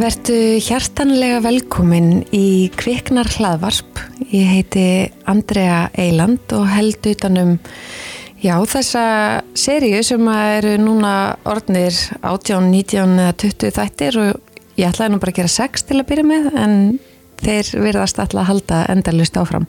[0.00, 3.98] Vertu hjartanlega velkomin í Kviknar hlaðvarp.
[4.32, 4.84] Ég heiti
[5.28, 7.58] Andrea Eiland og held utanum
[8.40, 9.02] já, þessa
[9.52, 11.12] seríu sem eru núna
[11.44, 11.92] orðnir
[12.22, 16.08] 18, 19 eða 20 þættir og ég ætlaði nú bara að gera 6 til að
[16.14, 16.78] byrja með en
[17.44, 19.68] þeir verðast alltaf að halda endalust áfram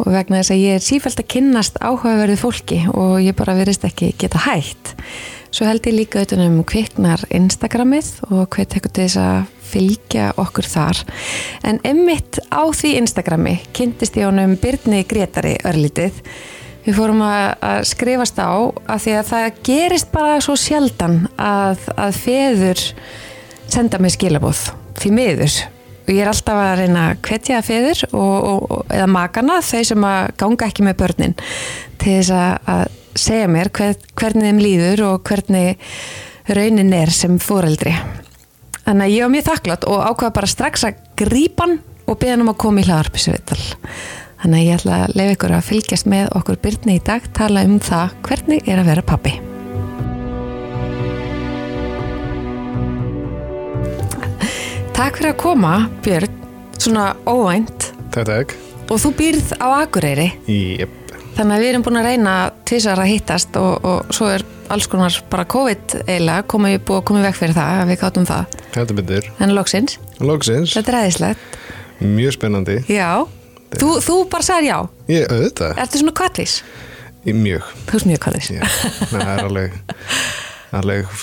[0.00, 3.86] og vegna þess að ég er sífælt að kynnast áhugaverðu fólki og ég bara verðist
[3.86, 4.96] ekki geta hægt.
[5.54, 10.24] Svo held ég líka auðvitað um kviknar Instagramið og hvað tekur til þess að fylgja
[10.42, 11.02] okkur þar.
[11.62, 16.18] En emmitt á því Instagrami kynntist ég honum Byrni Gretari örlítið.
[16.82, 22.18] Við fórum að skrifast á að því að það gerist bara svo sjaldan að, að
[22.24, 22.84] feður
[23.70, 24.64] senda mig skilabóð
[24.98, 25.60] því miður.
[26.02, 30.10] Og ég er alltaf að reyna að hvetja feður og, og, eða makana þau sem
[30.10, 31.38] að ganga ekki með börnin
[32.02, 35.80] til þess að segja mér hver, hvernig þeim líður og hvernig
[36.54, 37.94] raunin er sem fóreldri.
[38.84, 42.34] Þannig að ég var mjög þakklátt og ákvaða bara strax að grípa hann og beða
[42.34, 43.60] hann um að koma í hlaðarpissuvital.
[44.44, 47.64] Þannig að ég ætla að lefa ykkur að fylgjast með okkur byrni í dag, tala
[47.64, 49.32] um það hvernig er að vera pappi.
[54.94, 55.72] Takk fyrir að koma,
[56.04, 56.36] Björn,
[56.76, 57.88] svona óvænt.
[58.14, 58.60] Þetta ekki.
[58.92, 60.28] Og þú býrð á Akureyri.
[60.44, 61.03] Jep.
[61.34, 62.32] Þannig að við erum búin að reyna
[62.68, 67.06] tvísar að hittast og, og svo er alls konar bara COVID eiginlega, komið búið að
[67.10, 68.54] koma vekk fyrir það, við gáttum það.
[68.76, 69.30] Þetta byrður.
[69.42, 69.96] En loksins.
[70.22, 70.76] Loksins.
[70.78, 71.58] Þetta er aðeinslegt.
[72.04, 72.76] Mjög spennandi.
[72.90, 73.10] Já.
[73.74, 74.78] Þú, þú bara sagði já.
[75.10, 75.74] Ég, auðvitað.
[75.82, 76.54] Ertu svona kvallis?
[77.24, 77.72] Ég, mjög.
[77.88, 78.50] Þú erst mjög kvallis.
[78.54, 78.62] Já,
[79.10, 79.76] það er alveg,
[80.78, 81.18] alveg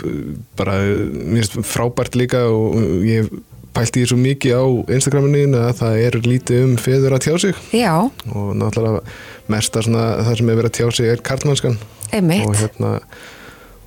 [0.60, 2.76] bara, mér finnst frábært líka og
[3.08, 3.32] ég
[3.76, 4.64] pælti ég svo mikið á
[4.98, 7.60] Instagraminu að það er lítið um feður að tjá sig.
[7.76, 7.94] Já.
[8.36, 9.04] Og náttúrulega
[9.52, 11.78] mesta svona það sem er verið að tjá sig er karlmannskan.
[12.12, 12.48] Einmitt.
[12.48, 12.92] Og hérna,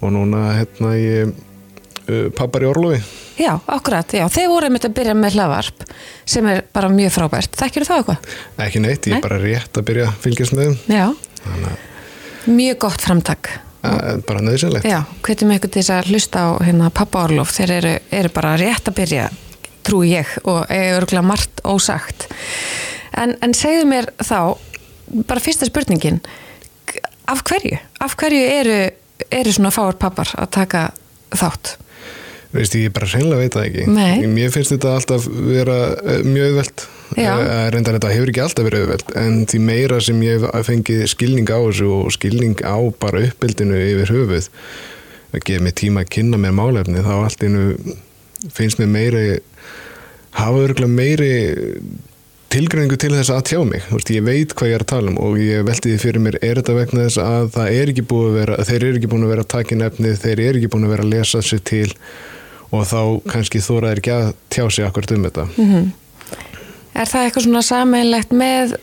[0.01, 1.35] og núna hérna ég
[2.09, 3.03] uh, pappar í Orlofi.
[3.35, 4.25] Já, akkurat, já.
[4.31, 5.85] Þeir voru einmitt að byrja með hlaðvarp
[6.31, 7.57] sem er bara mjög frábært.
[7.59, 8.29] Þekkir það eitthvað?
[8.69, 9.25] Ekki neitt, ég er Nei?
[9.27, 11.17] bara rétt að byrja að fylgjast með þeim.
[11.45, 13.49] Að Mjög gott framtak.
[13.85, 14.85] að- bara nöðsynlegt.
[14.89, 18.57] Já, hvetjum ykkur til þess að hlusta á hérna, pappa Orlof, þeir eru, eru bara
[18.57, 19.27] rétt að byrja,
[19.87, 22.29] trúi ég, og er örgulega margt ósagt.
[23.15, 24.57] En, en segðu mér þá,
[25.29, 26.21] bara fyrsta spurningin,
[27.31, 27.79] af hverju?
[28.05, 28.79] Af hverju eru,
[29.31, 30.89] eru svona fáar pappar að taka
[31.35, 31.77] þátt?
[32.55, 33.85] Veist ég bara reynilega veit það ekki.
[33.91, 34.27] Nei.
[34.31, 36.85] Mér finnst þetta alltaf vera eh, mjög auðvelt.
[37.19, 37.31] Já.
[37.35, 41.05] Eh, Reyndar þetta hefur ekki alltaf verið auðvelt en því meira sem ég hef fengið
[41.11, 44.49] skilning á þessu og skilning á bara uppbyldinu yfir höfuð
[45.35, 47.95] að gefa mig tíma að kynna mér málefni þá allt innu
[48.55, 49.25] finnst mér meiri
[50.35, 51.31] hafa örgulega meiri
[52.55, 53.83] tilgreiningu til þess að tjá mig.
[53.91, 56.39] Veist, ég veit hvað ég er að tala um og ég velti því fyrir mér
[56.41, 59.27] er þetta vegna þess að það er ekki búið að vera þeir eru ekki búin
[59.27, 61.65] að vera að taka inn efnið þeir eru ekki búin að vera að lesa sér
[61.73, 61.91] til
[62.75, 63.01] og þá
[63.31, 65.47] kannski þóra er ekki að tjá sig akkurat um þetta
[66.95, 68.75] Er það eitthvað svona sameinlegt með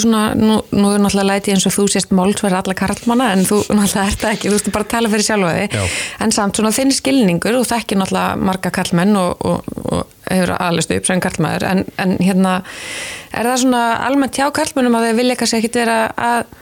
[0.00, 3.58] svona, nú, nú er náttúrulega læti eins og þú sést málsverð alla karlmanna en þú
[3.66, 5.58] náttúrulega ert það ekki, þú veist bara tala fyrir sjálfa Já.
[5.58, 10.54] þig, en samt svona þinn skilningur og þekkir náttúrulega marga karlmenn og, og, og hefur
[10.56, 12.54] alveg upp sem karlmaður, en, en hérna
[13.32, 16.56] er það svona almennt hjá karlmennum að þeir vilja kannski ekkit vera að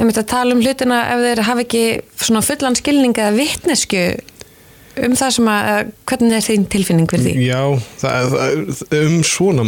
[0.00, 1.84] við myndum að tala um hlutina ef þeir hafa ekki
[2.16, 4.04] svona fullan skilning eða vitnesku
[5.06, 7.44] um það sem að, eða hvernig er þín tilfinning fyrir því?
[7.46, 7.60] Já,
[8.02, 9.64] það, það, um svona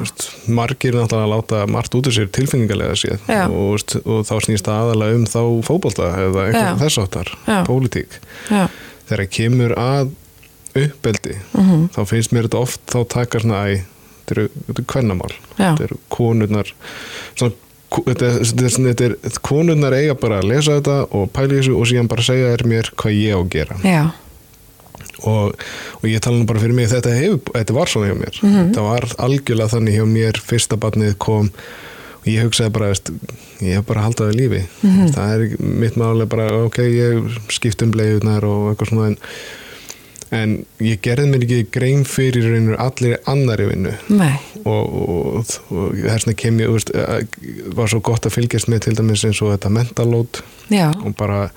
[0.00, 0.26] veist,
[0.60, 3.28] margir náttúrulega að láta margt út úr sér tilfinningarlega séð.
[3.48, 5.40] Og, veist, og þá snýst það aðalega um þá
[5.70, 7.32] fótbolta eða eitthvað þess áttar,
[7.68, 8.18] pólitík.
[9.10, 10.12] Þegar kemur að
[10.80, 11.88] uppbeldi Mhm.
[11.96, 13.80] þá finnst mér þetta oft þá taka svona æ,
[14.22, 15.32] þetta eru, eru kvennamál.
[15.58, 16.70] Þetta eru konurnar
[17.34, 17.52] svona,
[17.90, 21.74] þetta, er- þetta, þetta er konurnar eiga bara að lesa þetta og pæla í þessu
[21.80, 23.76] og síðan bara segja þér mér hvað ég á að gera.
[23.82, 24.02] Já,
[25.28, 25.54] og,
[26.00, 28.40] og ég tala nú bara fyrir mig þetta, hefur, þetta var svona hjá mér.
[28.42, 28.72] Mhm.
[28.76, 31.50] það var algjörlega þannig hjá mér fyrsta barnið kom
[32.20, 33.08] og ég hugsaði bara veist,
[33.64, 34.62] ég hef bara haldið við lífi.
[34.82, 35.06] Mhm.
[35.16, 39.16] það er mitt máli bara ok, ég skipt um bleiðunar og eitthvað svona en,
[40.30, 40.52] en
[40.84, 43.94] ég gerði mér ekki grein fyrir reynur allir annari vinnu.
[44.60, 47.26] Og, og, og þessna kem ég veist, að-
[47.74, 50.42] var svo gott að fylgjast með til dæmis eins og þetta mentalót
[50.92, 51.48] og bara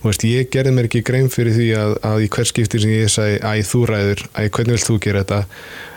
[0.00, 2.94] þú veist, ég gerði mér ekki grein fyrir því að, að í hver skipti sem
[2.94, 5.40] ég sagði æ, þú ræður, æ, hvernig vilt þú gera þetta?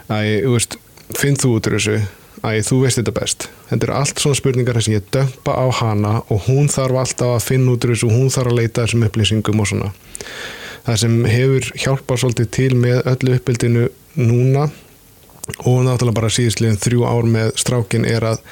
[0.09, 0.19] Æ,
[0.51, 0.77] veist,
[1.19, 1.97] finn þú út úr þessu?
[2.43, 3.47] Æ, þú veist þetta best.
[3.69, 7.45] Þetta eru allt svona spurningar sem ég dömpa á hana og hún þarf alltaf að
[7.45, 9.91] finna út úr þessu og hún þarf að leita þessum upplýsingum og svona.
[10.83, 13.85] Það sem hefur hjálpað svolítið til með öllu uppbyldinu
[14.19, 14.65] núna
[15.63, 18.43] og náttúrulega bara síðustliðin þrjú ár með strákin er að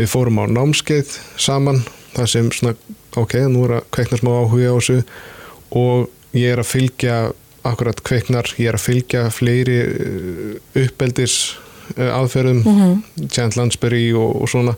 [0.00, 1.84] við fórum á námskeið saman
[2.14, 2.74] það sem svona,
[3.20, 4.98] ok, nú er að kveikna smá áhuga á þessu
[5.80, 7.16] og ég er að fylgja
[7.66, 11.36] akkurat kveiknar, ég er að fylgja fleiri uh, uppeldis
[11.96, 13.28] uh, aðferðum, mm -hmm.
[13.28, 14.76] Chant Lansbury og, og svona.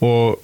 [0.00, 0.38] Og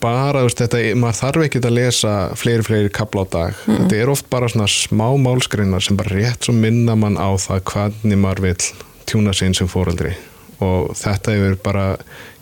[0.00, 3.54] bara, veist, þetta, maður þarf ekki að lesa fleiri, fleiri kapla á dag.
[3.64, 7.64] Þetta er oft bara svona smá málskreinar sem bara rétt svo minna mann á það
[7.72, 8.56] hvernig maður vil
[9.08, 10.12] tjúna eins sem fóreldri
[10.64, 11.84] og þetta hefur bara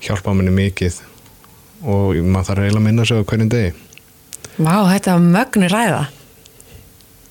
[0.03, 0.99] hjálpað manni mikið
[1.85, 3.73] og maður þarf eiginlega að minna á hverjum degi.
[4.57, 6.05] Vá, þetta var mögnu ræða.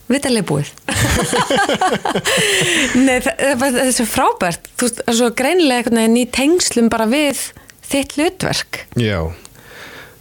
[0.05, 0.67] Vitalega búið.
[3.05, 4.67] Nei, það er svo frábært.
[4.77, 7.41] Þú veist, það er svo greinilega í tengslum bara við
[7.89, 8.83] þitt hlutverk.
[9.01, 9.23] Já,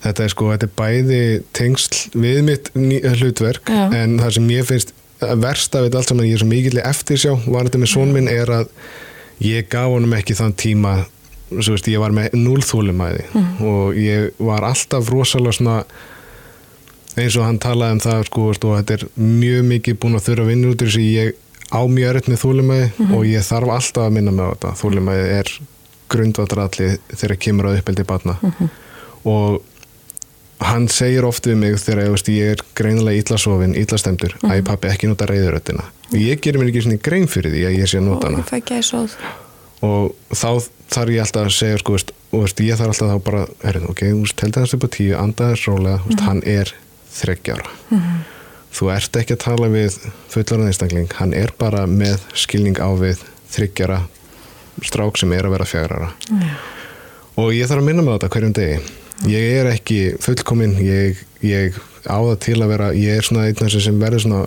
[0.05, 1.21] þetta er sko, þetta er bæði
[1.56, 3.87] tengsl við mitt ný- hlutverk Já.
[3.97, 4.93] en það sem ég finnst
[5.41, 8.12] verst af þetta allt saman, ég er svo mikill eftir sjá var þetta með són
[8.12, 8.73] minn er að
[9.44, 10.93] ég gaf honum ekki þann tíma
[11.60, 13.24] veist, ég var með núl þúlumæði
[13.64, 15.76] og ég var alltaf rosalega svona
[17.14, 20.42] eins og hann talaði um það sko, og þetta er mjög mikið búin að þurfa
[20.42, 21.04] að vinna út úr þessu.
[21.04, 21.36] Ég
[21.70, 24.72] á mjög erfitt með þúlumæði og ég þarf alltaf að minna með þetta.
[24.82, 25.52] Þúlumæði er
[26.14, 28.36] grundvatralli þegar kemur að uppeldi batna
[29.24, 29.62] og
[30.64, 34.60] hann segir oft við mig þegar veist, ég er greinilega illa sofin, illa stemdur æ
[34.66, 38.06] pappi ekki nota reyðuröttina ég gerir mér ekki grein fyrir því að ég sé að
[38.10, 38.44] nota hana.
[39.84, 40.48] og þá
[40.94, 43.88] þarf ég alltaf að segja sko, veist, og veist, ég þarf alltaf þá bara herrið,
[43.91, 46.73] ok, þú veist, teldi hans upp á tíu, andaðis rólega veist, hann er
[47.14, 47.70] þreggjára
[48.75, 49.99] þú ert ekki að tala við
[50.32, 53.23] fullarinn einstakling, hann er bara með skilning á við
[53.55, 54.00] þryggjara
[54.82, 56.11] strák sem er að vera fjagrara
[57.38, 58.79] og ég þarf að minna með þetta hverjum degi.
[59.31, 61.79] Ég er ekki fullkominn ég, ég
[62.11, 64.40] á það til að vera ég er svona einn af þessu sem verður svona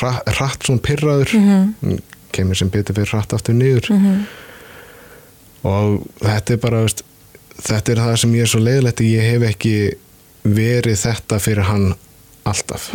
[0.00, 1.98] rætt, rætt svona pyrraður mm
[2.32, 3.88] kemur sem betur fyrir rætt aftur niður
[5.66, 7.04] og þetta er bara veist,
[7.58, 9.74] þetta er það sem ég er svo leiðilegt ég hef ekki
[10.48, 11.92] verið þetta fyrir hann
[12.48, 12.90] alltaf.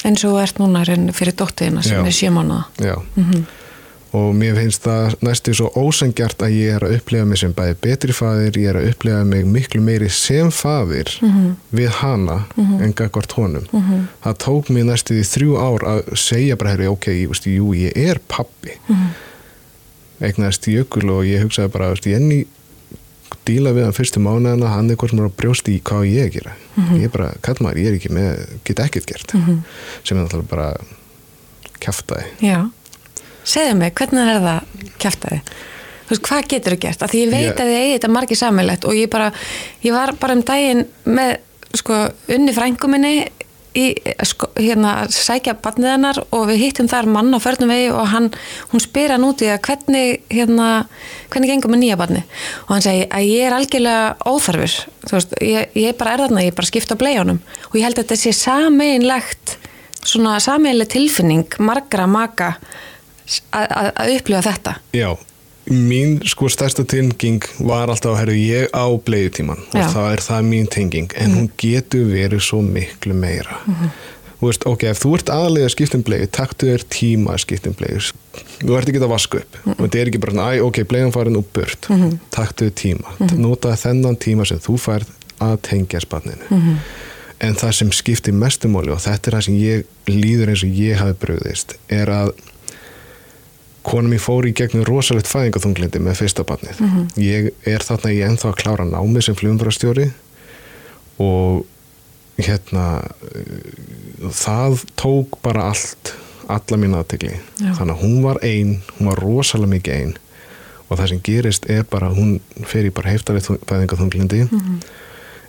[0.00, 2.06] Eins og þú ert núna fyrir dóttiðina sem Já.
[2.06, 2.94] er sjömánaða Já.
[4.16, 7.76] og mér finnst það næstu svo ósengjart að ég er að upplega mig sem bæði
[7.84, 11.12] betri faðir, ég er að upplega mig miklu meiri sem faðir
[11.70, 13.68] við hana en gagvart honum.
[14.24, 17.94] Það tók mér næstu því þrjú ár að segja bara ok, ég, veist, jú, ég
[17.94, 18.80] er pappi
[20.20, 22.42] eignaðist jökul og ég hugsaði bara, veist, ég enni
[23.48, 26.10] díla við hann fyrstu mánuðina, hann er hvort sem er að brjóst í hvað á
[26.10, 26.52] ég gera.
[26.98, 29.32] Ég er bara, kall maður, ég er ekki með get ekkert gert.
[29.32, 30.68] Sem er náttúrulega bara
[31.80, 32.58] kjaftaði Já,
[33.48, 35.38] segðu mig, hvernig er það kjæftaði?
[36.04, 37.02] Þú veist, hvað getur þú gert?
[37.06, 39.30] Af því ég veit Ég- að þið eigi þetta margir sammeilegt og ég bara,
[39.86, 41.36] ég var bara um daginn með,
[41.80, 42.00] sko,
[42.36, 43.14] unni frængu minni
[43.76, 43.84] í,
[44.26, 48.28] sko, hérna, sækja barnið hennar og við hittum þar mann á förnum vegi og hann,
[48.72, 50.68] hún spyr hann út í að hvernig, hérna,
[51.30, 52.24] hvernig gengur með nýja barni
[52.66, 54.76] og hann segi að ég er algjörlega óþarfur,
[55.06, 57.42] þú veist, ég, ég bara er þarna, ég bara skipta á bleiunum.
[57.70, 59.56] Og ég held að þetta sé sameinlegt
[60.00, 62.54] svona sameiginleg tilfinning margra maka
[63.54, 64.78] að upplifa þetta.
[64.96, 65.12] Já,
[65.68, 70.48] mín sko stærsta tenging var alltaf að herru ég á bleiðutíman og það er það
[70.48, 73.60] mín tenging en hún getur verið svo miklu meira.
[74.40, 77.42] Þú veist, ok, ef þú ert aðalega að skipta um bleiðu, taktu þér tíma að
[77.42, 78.06] skipta um bleiðu.
[78.62, 79.58] Þú ert ekki að vaska upp.
[79.74, 81.90] Og þetta er ekki bara, æ, ok, bleiðan farin úr burt.
[82.32, 85.12] Taktu þér tíma, nota þennan tíma sem þú færð
[85.44, 86.64] að tengja spanninu
[87.40, 91.00] en það sem skiptir mestumáli og þetta er það sem ég líður eins og ég
[91.00, 92.32] hafi bröðist er að
[93.86, 96.80] konum ég fór í gegnum rosalegt fæðingaþunglindi með fyrsta barnið.
[97.16, 100.10] Ég er þarna ég ennþá að klára námið sem flugumfærastjóri
[101.20, 101.66] og
[102.40, 106.14] hérna uh, það tók bara allt
[106.50, 110.14] alla mín aðtegli þannig að hún var ein, hún var rosalega mikið ein
[110.88, 114.40] og það sem gerist er bara hún fer í bara heiftarið fæðingaþunglindi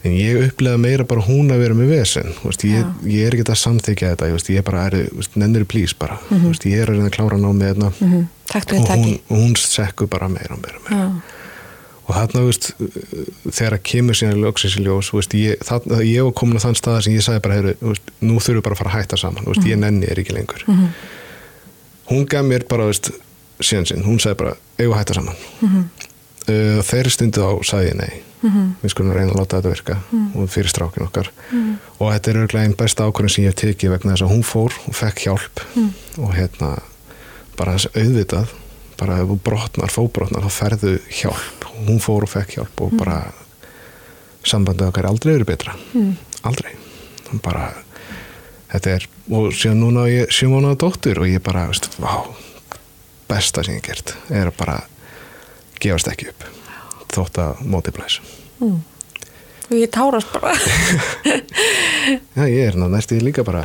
[0.01, 2.31] en ég upplega meira bara hún að vera með vesen.
[2.65, 4.29] Ég, ég er ekki að samþykja þetta.
[4.31, 4.97] Ég, ég bara er,
[5.37, 6.17] nennir plís bara.
[6.29, 6.63] Mm -hmm.
[6.71, 7.91] ég er að reyna að klára námið hérna.
[7.99, 8.25] Mm.
[8.51, 11.21] Við og hún, hún sekkur bara meira og meira, og meira.
[12.09, 12.71] Og þarna, veist,
[13.51, 15.55] þegar að kemur síðan lögsins í ljós, þú veist, ég,
[16.03, 18.63] ég var komin á þann stað sem ég sagði bara, heyru, veist, nú þurfum við
[18.65, 20.65] bara að fara að hætta saman, veist, ég nenni er ekki lengur.
[22.09, 22.89] Hún gaf mér bara,
[23.61, 25.35] síðan sinn, hún sagði bara, eigum að hætta saman?
[26.49, 29.97] Uh, þeirri stundu á sagði ég nei við skulum reyna að láta þetta virka
[30.35, 31.29] og fyrir strákin okkar.
[31.99, 34.43] Og þetta er örglega einn besta ákvörðin sem ég hef tekið vegna þess að hún
[34.47, 35.63] fór og fekk hjálp
[36.17, 36.71] og hérna
[37.59, 38.57] bara þess auðvitað
[39.01, 41.69] bara brotnar, fóbrotnar þá ferðu hjálp.
[41.87, 43.21] Hún fór og fekk hjálp og bara
[44.45, 45.77] sambandið okkar er aldrei verið betra.
[46.45, 46.75] Aldrei.
[47.41, 47.71] Bara,
[48.73, 52.25] þetta er og síðan núna ég sjö mánuða dóttur og ég bara, veist, vá
[53.31, 54.79] besta sem ég hef gert er að bara
[55.81, 56.60] gefast ekki upp
[57.15, 58.19] þótt að móti blæs
[59.71, 60.51] og ég tárast bara.
[62.37, 63.63] Já, ég er næstu líka bara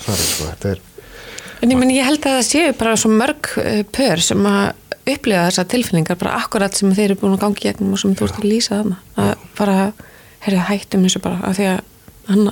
[0.00, 0.84] farið, sko, þetta er
[1.64, 4.66] En ég, meni, ég held að það séu bara svo mörg uh, pör sem að
[5.06, 8.26] upplifa þessar tilfinningar bara akkurat sem þeir eru búin að gangi gegnum og sem þú
[8.26, 8.98] ert að lýsa þarna.
[9.22, 9.76] Að bara,
[10.44, 11.80] herrið hættum þessu bara af því að
[12.28, 12.50] hann,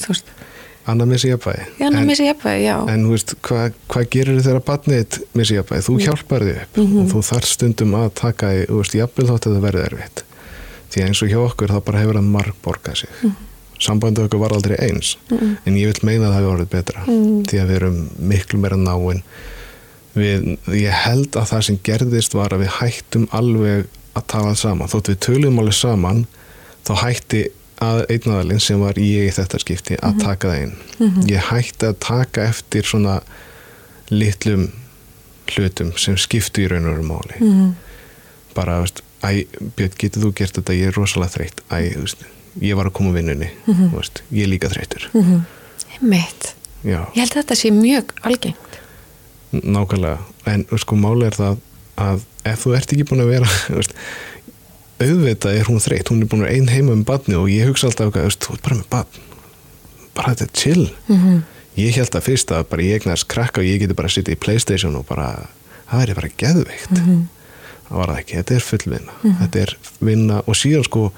[0.00, 0.32] þú veist
[0.88, 2.76] Anna missi jafnvægi hann missi jafnvægi, já.
[2.92, 5.84] En þú veist, hvað hva gerir þeirra barnið missi jafnvægi?
[5.88, 7.00] Þú hjálpar þig upp Mhm.
[7.02, 10.22] og þú þarf stundum að taka í, þú veist, jafnvel þátt að það verði erfitt.
[10.90, 13.10] Því eins og hjá okkur þá bara hefur hann marg borgað sig.
[13.22, 13.36] Mhm.
[13.78, 17.00] sambandið okkur var aldrei eins en ég vil meina að það hefur orðið betra.
[17.06, 17.44] Mhm.
[17.46, 19.22] því að við erum miklu meira náin.
[20.16, 24.88] Við, ég held að það sem gerðist var að við hættum alveg að tala saman,
[24.88, 26.26] þótt við töluðum alveg saman
[26.84, 27.44] þá hætti
[27.84, 30.72] að einnadalinn sem var ég í þetta skipti að taka það inn.
[31.30, 33.20] Ég hætti að taka eftir svona
[34.10, 34.68] litlum
[35.52, 37.38] hlutum sem skiptu í raun og veru máli.
[37.40, 37.68] Mhm.
[38.58, 40.74] bara, veist, æ, Björn, getur þú gert þetta?
[40.74, 42.24] Ég er rosalega þreytt, æ, veist
[42.60, 45.06] ég var að koma vinnunni, þú veist, ég er líka þreyttur.
[45.14, 45.44] Mhm.
[46.84, 48.78] Já, Ég held að þetta sé mjög algengt.
[49.52, 50.18] Nákvæmlega.
[50.46, 51.58] En sko máli er það
[51.98, 53.48] að ef þú ert ekki búin að vera
[54.98, 56.10] auðvitað er hún þreytt.
[56.10, 58.40] Hún er búin að vera ein heima um badni og ég hugsa alltaf þú veist,
[58.44, 59.24] þú ert bara með badn
[60.18, 60.86] bara þetta er chill.
[61.08, 61.42] Mhm.
[61.78, 64.34] ég held að fyrst að bara ég eignast krakka og ég geti bara að sitja
[64.34, 65.46] í Playstation og bara
[65.90, 66.90] það væri bara geðveikt.
[66.98, 67.28] Mhm.
[67.88, 71.12] það var það ekki, þetta er fullvinna þetta er vinna og síðan sko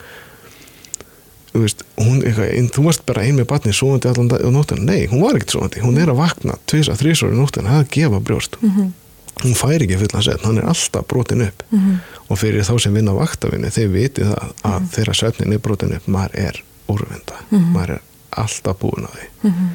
[1.50, 4.52] þú veist, hún eitthvað, ein, þú varst bara ein með batni svoandi allan dag og
[4.54, 7.80] nóttina, nei, hún var ekkert svoandi hún er að vakna tvisa, þrísor í nóttina það
[7.80, 8.60] er að gefa brjóst.
[8.60, 8.92] Mhm.
[9.40, 11.62] hún fær ekki fullan sett, hann er alltaf brotin upp.
[11.72, 12.00] Mhm.
[12.30, 16.06] Og fyrir þá sem vinna vaktavinni þeir viti það að þeirra svefnin er brotin upp
[16.10, 16.60] maður er
[16.90, 17.38] úrvinda.
[17.50, 18.02] Maður er
[18.42, 19.28] alltaf búin á því.
[19.48, 19.70] Mhm.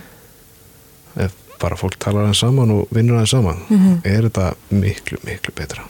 [1.26, 3.62] ef bara fólk talar hann saman og vinnur hann saman
[4.04, 5.86] er þetta miklu, miklu betra.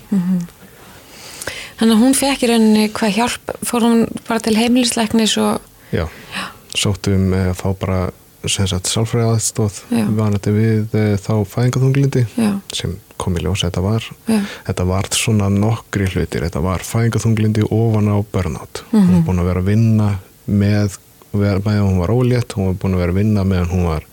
[1.79, 3.55] Þannig að hún fekk í rauninni hvað hjálp?
[3.65, 5.59] Fór hún bara til heimilisleiknis og
[5.91, 6.05] já,
[6.75, 7.99] sóttum eh, að fá bara
[8.47, 9.79] sálfræði aðstóð
[10.17, 14.03] vanandi við e, þá fæðingaþunglindi já, sem kom í ljós þetta var.
[14.67, 16.43] Þetta var svona nokkri hlutir.
[16.43, 18.83] Þetta var fæðingaþunglindi ofan á burnout.
[18.91, 19.01] Mhm.
[19.01, 20.09] hún var búin að vera að vinna
[20.47, 20.97] með,
[21.33, 24.03] meðan hún var ólétt hún var búin að vera að vinna meðan hún var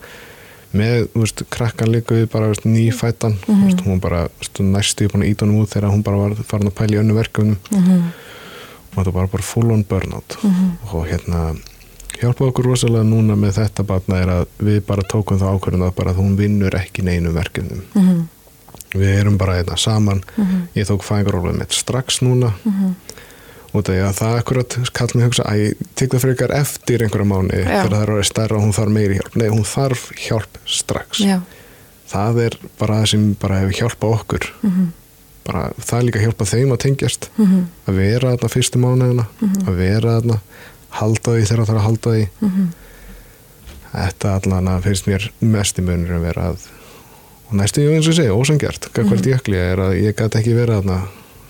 [0.73, 3.35] með, þú veist, krakkan líka við bara, veist, nýfættan.
[3.47, 3.65] Mm Mhm.
[3.67, 6.67] veist, hún var bara, næstu búin að íta honum út þegar hún bara var farin
[6.71, 7.57] að pæla í önnu verkefnum.
[7.71, 8.01] Mhm.
[8.95, 10.37] og þetta var bara full on burnout.
[10.43, 10.71] Mhm.
[10.93, 11.57] og hérna
[12.23, 15.95] hjálpa okkur rosalega núna með þetta batna er að við bara tókum það ákvörðun að
[15.99, 18.21] bara að hún vinnur ekki neinum verkefnum Mhm.
[18.93, 20.67] við erum bara hérna saman Mhm.
[20.75, 22.93] ég tók fæðingarólfið mitt strax núna Mhm.
[23.73, 27.01] út af því að það akkurat kall mig hugsa að ég tek það frekar eftir
[27.01, 27.83] einhverja mánu Já.
[27.83, 31.41] þegar það er stærra og hún þarf meiri hjálp nei, hún þarf hjálp strax já,
[32.09, 34.91] það er bara það sem bara hefur hjálpað okkur Mhm.
[35.45, 37.65] bara, það er líka hjálpað þeim að tengjast Mhm.
[37.87, 39.25] að vera þarna fyrstu mánuðina
[39.65, 40.39] að vera þarna,
[40.99, 42.67] halda því þegar það þarf að halda því Mhm.
[43.93, 46.67] þetta allan að finnst mér mest í munur að vera að
[47.49, 50.79] og næstu ég eins og segja, ósangjart hvert jökli er að ég gæti ekki vera
[50.81, 51.01] þarna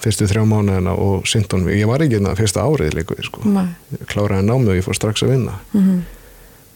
[0.03, 3.39] fyrstu þrjá mánuðina og syndunum ég var ekki þarna fyrsta árið líka sko.
[4.11, 6.01] Kláraði námið og ég fór strax að vinna Mhm.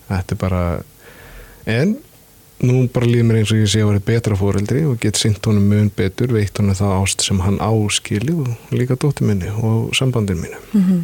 [0.10, 0.84] þetta er bara
[1.66, 1.98] en
[2.64, 5.44] nú bara líður mér eins og ég sé að vera betra fóreldri og get synt
[5.46, 9.92] honum mun betur veitt honum það ást sem hann áskili og líka dóttir minni og
[9.94, 11.02] sambandin mínu Mhm.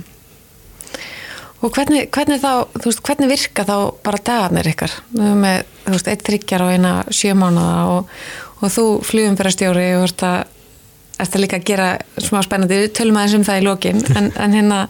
[1.64, 4.98] Og hvernig, hvernig þá, þú veist, hvernig virka þá bara dagarnir ykkar?
[5.16, 8.18] Við, þú veist, eitt þryggjar og eina sjö mánuða og,
[8.60, 10.42] og þú flugum fyrir stjóri og ert að,
[11.24, 14.58] ert að líka gera smá spennandi, við tölum aðeins um það í lokin, en, en
[14.58, 14.82] hérna,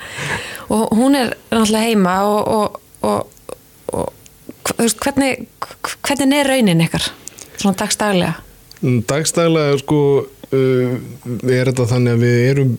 [0.73, 3.53] og hún er náttúrulega heima og, og, og,
[3.93, 5.45] og þú veist, hvernig,
[6.01, 7.11] hvernig er raunin ykkar?
[7.59, 8.39] Svona dagstaglega?
[8.83, 10.95] Dagstæðlega sko uh,
[11.47, 12.73] er þetta þannig að við erum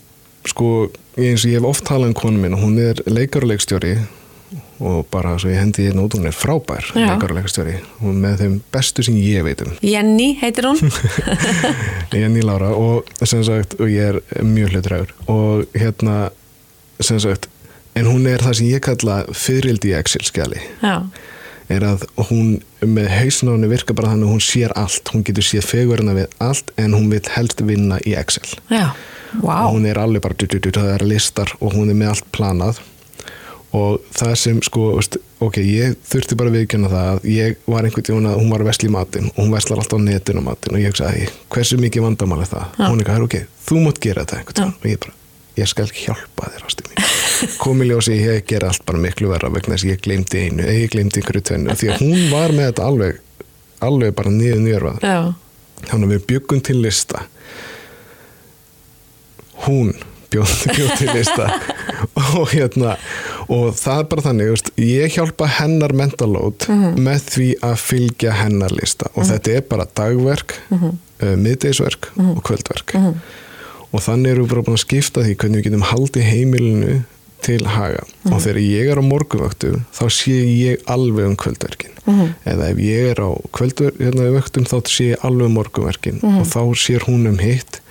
[0.44, 0.70] sko,
[1.16, 3.94] eins og ég hef oft talað um konu minn hún er leikaruleikstjóri
[4.84, 9.04] og bara svo ég hendi hérna út hún er frábær leikaruleikstjóri og með þeim bestu
[9.06, 9.74] sem ég veit um.
[9.82, 10.80] Jenny heitir hún?
[12.14, 16.18] Jenny Lára og sem sagt og ég er mjög hlutræður og hérna
[17.02, 17.48] sem sagt
[17.94, 20.60] en hún er það sem ég kalla fyririldi í Excel-skjali.
[20.82, 20.96] Já,
[21.72, 22.56] er að hún
[22.90, 26.72] með hausnáni virka bara þannig að hún sér allt hún getur séð fegurina við allt
[26.80, 28.90] en hún vil helst vinna í Excel já,
[29.40, 29.56] vá.
[29.66, 32.82] og hún er alveg bara, það er listar og hún er með allt planað
[33.74, 34.84] og það sem sko,
[35.42, 38.62] ok, ég þurfti bara að viðkjöna það að ég var einhvern tíma að hún var
[38.62, 41.26] að vesla í matinn og hún veslar alltaf á netinu á matinn og ég sagði,
[41.50, 42.68] hversu mikið vandamál er það?
[42.78, 42.86] Já.
[42.86, 45.16] Hún er ekki, ok, þú mátt gera þetta einhvern tíma og ég bara,
[45.58, 47.04] ég skal hjálpa þér ástu mín.
[47.60, 50.80] Komi ljósi, ég ger allt bara miklu verra vegna þess að ég glemdi einu, eða
[50.80, 53.20] ég glemdi einhverju tvennu, því að hún var með þetta alveg
[53.84, 55.20] alveg bara niður njörfað Já,
[55.90, 57.22] þannig að við byggum til lista.
[59.64, 59.94] Hún
[60.32, 61.48] bjóð, bjóð til lista.
[62.38, 62.96] Og hérna
[63.52, 68.74] og það er bara þannig, veist, ég hjálpa hennar mentalót með því að fylgja hennar
[68.74, 69.10] lista.
[69.14, 71.00] Og þetta er bara dagverk, mm -hmm.
[71.20, 72.96] uh, miðdeisverk og kvöldverk.
[72.98, 73.18] Og
[74.02, 76.94] þannig erum við bara búin að skipta því hvernig við getum haldið heimilinu
[77.44, 78.04] til haga.
[78.30, 81.92] Og þegar ég er á morgunvöktu þá sé ég alveg um kvöldverkin.
[82.48, 86.22] Eða ef ég er á kvöldvöktum þá sé ég alveg um morgunverkin.
[86.24, 87.82] Og þá sér hún um hitt.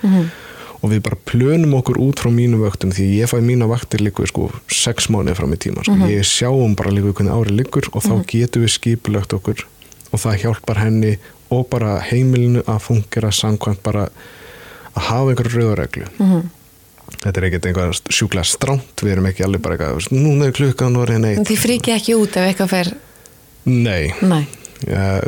[0.84, 4.26] Og við bara plönum okkur út frá mínu vöktum því ég fæ mína vaktir líka
[4.28, 5.96] sko sex mánuði frá mig tíma sko.
[6.10, 9.64] ég sjáum bara líka hvernig árið líkur og þá getum við skipulögt okkur.
[10.12, 11.16] Og það hjálpar henni
[11.48, 14.08] og bara heimilinu að fungera samkvæmt bara
[14.94, 16.08] að hafa einhverju rauðareglu
[17.24, 20.96] þetta er ekkert einhver sjúklega stránt við erum ekki alveg bara eitthvað núna er klukkan
[20.96, 21.46] og reyna eitt.
[21.48, 22.92] Þið fríki ekki út ef eitthvað fer
[23.64, 24.42] Nei, Nei,
[24.84, 25.20] ja,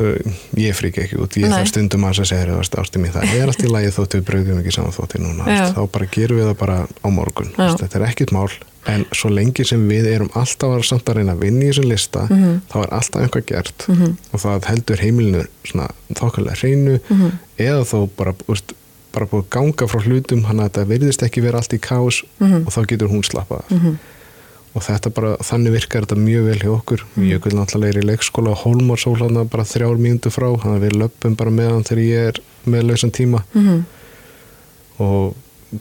[0.60, 1.36] ég frík ekki út.
[1.40, 2.50] Ég þarf stundum að segja þér
[3.14, 3.30] það.
[3.32, 5.62] Er allt í lagi þóttu við brauðum ekki saman þótti núna Já.
[5.72, 7.70] þá bara gerum við það bara á morgun Já.
[7.80, 8.50] þetta er ekkert mál
[8.92, 12.26] en svo lengi sem við erum alltaf samt að reyna að vinna í þessum lista
[12.28, 12.60] Mhm.
[12.70, 13.86] þá er alltaf eitthvað gert.
[14.32, 15.46] Og það heldur heimilinu
[16.12, 17.32] þokkalega hreinu Mhm.
[17.58, 18.74] eða þó bara, úst,
[19.16, 22.20] bara búið að ganga frá hlutum hann að þetta verðist ekki vera allt í kás
[22.40, 22.66] Mhm.
[22.66, 23.96] og þá getur hún slappað af.
[24.76, 27.04] Og þetta bara, þannig virkar þetta mjög vel hjá okkur.
[27.16, 30.50] Mjög vil náttúrulega er í leikskóla og Hólmarsól hann bara þrjár mínútu frá.
[30.52, 33.42] Þannig að við löpum bara meðan þegar ég er með lausan tíma.
[33.54, 33.84] Mhm.
[34.98, 35.34] og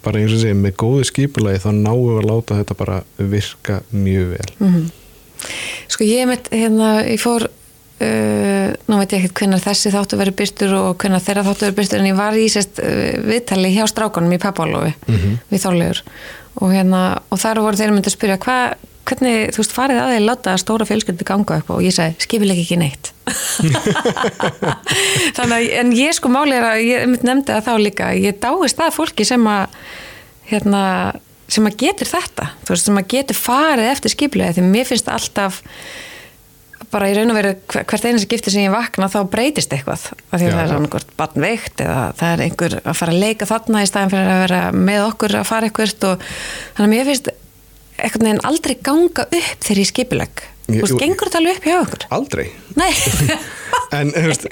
[0.03, 3.81] bara eins og segja með góðu skipulagi þá náum við að láta þetta bara virka
[3.93, 4.49] mjög vel.
[4.59, 4.91] Mhm.
[5.87, 7.47] Sko ég mitt, hérna, ég fór
[8.03, 11.77] uh, nú veit ég ekkert hvenær þessi þáttu verið byrstur og hvenær þeirra þáttu verið
[11.81, 14.95] byrstur en ég var í sérst uh, viðtali hjá strákunum í pappálofi
[15.51, 16.03] við þálegur
[16.61, 20.13] og hérna, og þar voru þeir myndi að spyrja hvað, hvernig, þú veist, farið að
[20.13, 21.73] þeir láta stóra fjölskyldi ganga upp?
[21.75, 23.11] Og ég sagði, skipileg ekki neitt.
[25.37, 28.39] Þannig að, en ég sko máli er að, ég mynd nefndi það þá líka ég
[28.41, 29.77] dáist það fólki sem að
[30.49, 30.81] hérna,
[31.51, 35.09] sem að getur þetta þú veist, sem að getur farið eftir skipilega því mér finnst
[35.11, 35.61] alltaf
[36.91, 39.73] bara í raun og veru hver- hvert einu sem gifti sem ég vakna þá breytist
[39.75, 40.07] eitthvað.
[40.31, 40.77] Af því að Já, það er já.
[40.79, 44.33] annað barn veikt eða það er einhver að fara að leika þarna í staðin fyrir
[44.35, 46.27] að vera með okkur að fara eitthvað og
[46.75, 47.31] þannig að mér finnst
[47.95, 51.65] einhvern veginn aldrei ganga upp þegar ég skipileg Ég- þú veist, gengur þetta alveg upp
[51.69, 52.05] hjá okkur?
[52.17, 52.47] aldrei.
[53.95, 54.47] En, veist,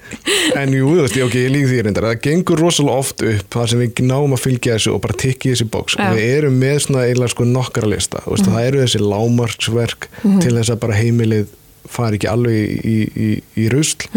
[0.55, 2.05] en jú, þú veist, ok, ég lík því reyndar.
[2.05, 5.51] Það gengur rosalega oft upp það sem við náum að fylgja þessu og bara tikki
[5.51, 6.03] þessi bóks Já.
[6.05, 8.21] og við erum með svona eiginlega sko nokkara lista.
[8.29, 10.07] Veist, það eru þessi lámarksverk
[10.43, 11.47] til þess að bara heimilið
[11.93, 13.29] fari ekki alveg í, í, í,
[13.63, 14.09] í rusl.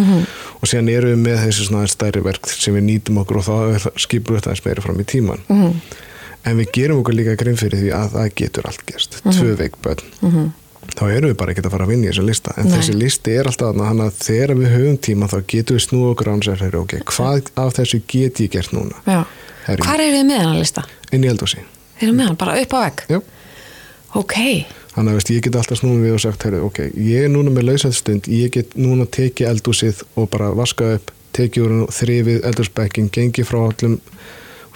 [0.60, 3.88] Og síðan erum við með þessi svona stærri verk sem við nýtum okkur og þá
[4.00, 5.42] skipur þetta aðeins meira fram í tíman
[6.46, 10.52] en við gerum okkur líka grein fyrir því að það getur allt gerst, tvö veikbönn
[10.94, 12.52] þá erum við bara ekki að fara að vinna í þessu lista.
[12.60, 12.76] En Nei.
[12.76, 16.12] þessi listi er alltaf þarna hann að þegar við höfum tíma þá getum við snúið
[16.12, 19.00] okkur án sér ok, hvað af þessu get ég gert núna?
[19.02, 19.24] Já.
[19.66, 20.84] Hvar eru þið með hann að lista?
[21.12, 21.62] inn í eldhúsi.
[21.98, 22.38] Þeir eru með hann?
[22.40, 23.04] Bara upp á vegg?
[23.10, 23.18] Já.
[24.16, 24.36] Ok,
[24.96, 27.52] þannig að veist, ég get alltaf snúið við og sagt herri, ok, ég er núna
[27.52, 33.10] með lausæðstund ég get núna tekið eldhúsið og bara vaskað upp, tekið úr þrifið eldhúsbekkin,
[33.12, 33.98] gengið frá allum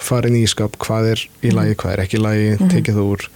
[0.01, 3.27] farin í ískap, hvað er í lagi hvað er ekki í lagi, tekið það úr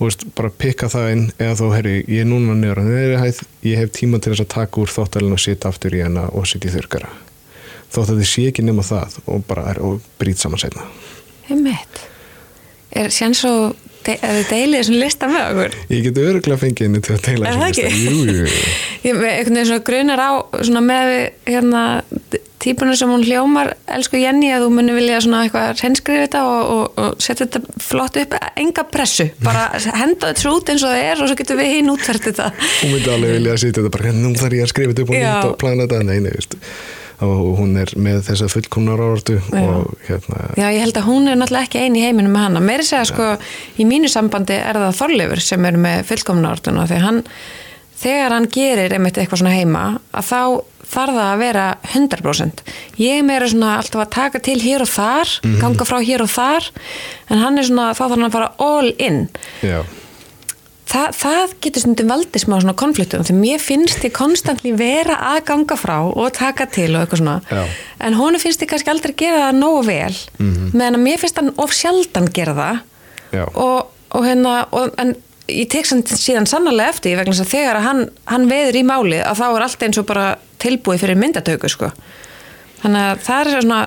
[0.00, 2.74] og veist, bara pikka það inn eða þó, herri, ég er núna
[3.20, 6.28] hæð ég hef tíma til þess að taka úr þóttalinn og sitja aftur í hana
[6.30, 7.10] og sitja í þurkara
[7.90, 10.86] þótt að þið sé ekki nema það og bara er og brýt saman setna
[11.50, 12.02] einmitt.
[12.90, 15.74] Er sér svo, de, er þið deilið þessum lista með okkur?
[15.92, 17.88] ég get öruglega fengið henni til að Er það ekki?
[18.04, 18.62] jú, jú, jú.
[19.06, 21.12] Ég með einhvern veginn svona grunar á svona með
[21.48, 21.82] hérna
[22.60, 26.72] típunum sem hún hljómar elsku Jenny að þú muni vilja svona eitthvað hreinskrifa þetta og,
[26.74, 29.66] og, og setja þetta flott upp enga pressu, bara
[30.02, 32.50] henda þetta svo út eins og það er og svo getur við hinn útfært þetta
[32.52, 35.14] hún myndi alveg vilja að sitja þetta bara nú þarf ég að skrifa þetta upp
[35.14, 36.58] og og plana þetta nei, nei, veist
[37.26, 39.22] og hún er með þessa fullkomnar og
[40.06, 42.62] hérna Já, ég held að hún er náttúrulega ekki eini í heiminum með hana.
[42.64, 43.30] Meiri segja sko,
[43.76, 47.22] í mínu sambandi er það Þorleifur sem er með fullkomna orðuna þegar hann,
[48.00, 49.84] þegar hann gerir einmitt eitthvað svona heima,
[50.16, 50.42] að þá
[50.90, 52.62] þarf það að vera 100%.
[52.98, 56.32] Ég er meira svona alltaf að taka til hér og þar, ganga frá hér og
[56.32, 56.70] þar,
[57.30, 59.20] en hann er svona, þá þarf hann að fara all in.
[59.62, 59.80] já,
[60.90, 65.44] Þa, það getur stundum valdið smá svona konfliktum því mér finnst ég konstantli vera að
[65.52, 67.60] ganga frá og taka til og eitthvað svona Já.
[68.08, 70.72] en honu finnst ég kannski aldrei gera það nógu vel Mhm.
[70.74, 72.80] meðan að mér finnst hann of sjaldan gera það
[73.54, 75.14] og, og hérna og, en
[75.50, 79.22] ég tek síðan sannarlega eftir vegna þess að þegar að hann, hann veður í máli
[79.22, 80.26] að þá er allt eins og bara
[80.58, 81.92] tilbúið fyrir myndatöku sko
[82.82, 83.80] þannig að það er svona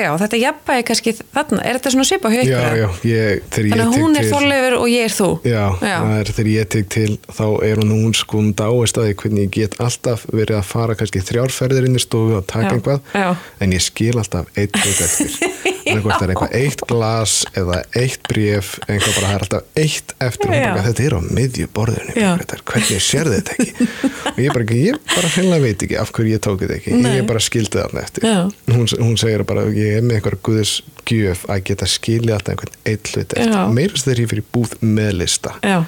[0.00, 2.50] já, þetta jafnvægi kannski þarna, er þetta svona svipa ykkur?
[2.50, 5.30] Já, já, ég, Þannig að hún er þorleifur og ég er þú?
[5.46, 5.96] Já, Já.
[6.00, 9.46] það er þegar ég tek til þá er hún hún sko hún dáist að hvernig
[9.48, 13.14] ég get alltaf verið að fara kannski þrjárferðir inn í stofu og taka Já, einhvað
[13.14, 13.28] já.
[13.60, 15.34] en ég skil alltaf eitt hlut eftir
[15.90, 20.52] það er eitthvað eitt glas eða eitt bréf eitthvað bara það er alltaf eitt eftir
[20.54, 22.30] og þetta er á miðju borðinu Já.
[22.38, 23.88] Grétar, hvernig sér þetta ekki
[24.30, 27.10] og ég bara, ég bara hreinlega veit ekki af hverju ég tók þetta ekki, Nei.
[27.18, 28.36] ég bara skildi þarna eftir Já.
[28.70, 30.74] hún, hún segir bara, ég er með einhver guðis
[31.08, 33.62] gjöf að geta skilja alltaf einhvern eitt hlut eftir, Já.
[33.74, 35.78] meirist þegar ég fyrir búð með lista Já,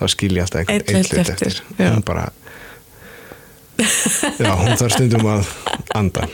[0.00, 1.88] þá skil ég alltaf einhvern einn hlut eftir, já.
[1.94, 2.28] hún bara
[4.40, 5.50] já, hún þarf stundum að
[5.96, 6.26] anda.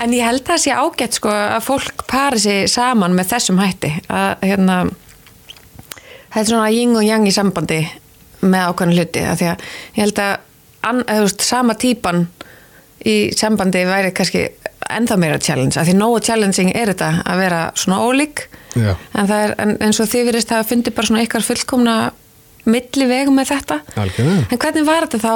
[0.00, 3.60] En ég held að það sé ágætt sko að fólk pari sig saman með þessum
[3.62, 3.90] hætti.
[4.06, 4.76] Að hérna
[6.32, 7.80] það er svona ying og yang í sambandi
[8.44, 9.64] með ákveðin hluti af því að
[9.96, 10.34] ég held að
[10.88, 12.26] an, þú veist, sama típan
[13.08, 14.44] í sambandi væri kannski
[14.90, 18.46] ennþá meira challenge, af því nógu challenging er þetta að vera svona ólík.
[18.78, 18.92] Já.
[19.14, 21.94] en það er en, eins og þið virðist að fundi bara svona ykkar fullkomna
[22.68, 23.80] milli vegum með þetta.
[23.96, 24.46] Algjörlega.
[24.52, 25.32] en hvernig var þetta þá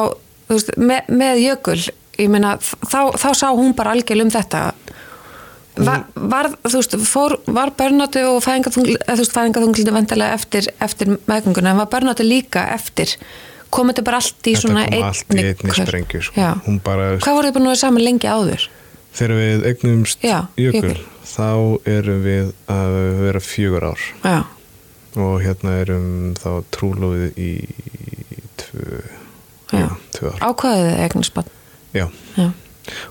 [0.48, 1.78] þú veist, með, með Jökul
[2.20, 4.60] ég meina þá, þá sá hún bara algjörl um þetta.
[5.72, 11.88] Var, var, þú veist, fór, var börnáttu og fæðingaþunglindi vantilega eftir, eftir meðgönguna en var
[11.94, 13.14] börnáttu líka eftir?
[13.72, 16.48] Kom þetta bara allt í Þetta svona einni hver- sprengju, sko.
[16.84, 18.68] Bara- hvað voruð þið búin að vera saman lengi áður
[19.12, 21.07] þegar við eignumst Já, jökul, jökul.
[21.29, 21.48] þá
[21.92, 24.38] erum við að vera fjögur ár já,
[25.20, 26.07] og hérna erum
[26.40, 27.51] þá trúlófið í
[28.61, 29.03] tvö,
[29.72, 29.79] Já.
[29.79, 31.51] já, tvö ár ákvaðið þið eignarspann
[31.96, 32.07] já.
[32.37, 32.48] já,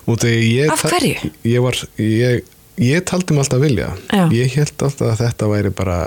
[0.06, 1.32] og þegar ég Af hverju?
[1.48, 2.44] ég var, ég,
[2.82, 4.26] ég taldi mig alltaf vilja Já.
[4.34, 6.00] ég held alltaf að þetta væri bara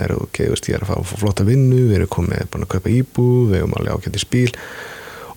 [0.00, 3.26] er ok, veist, ég er að fá, flotta vinnu við erum komið að kaupa íbú
[3.50, 4.54] við erum alveg ákvæmt í spíl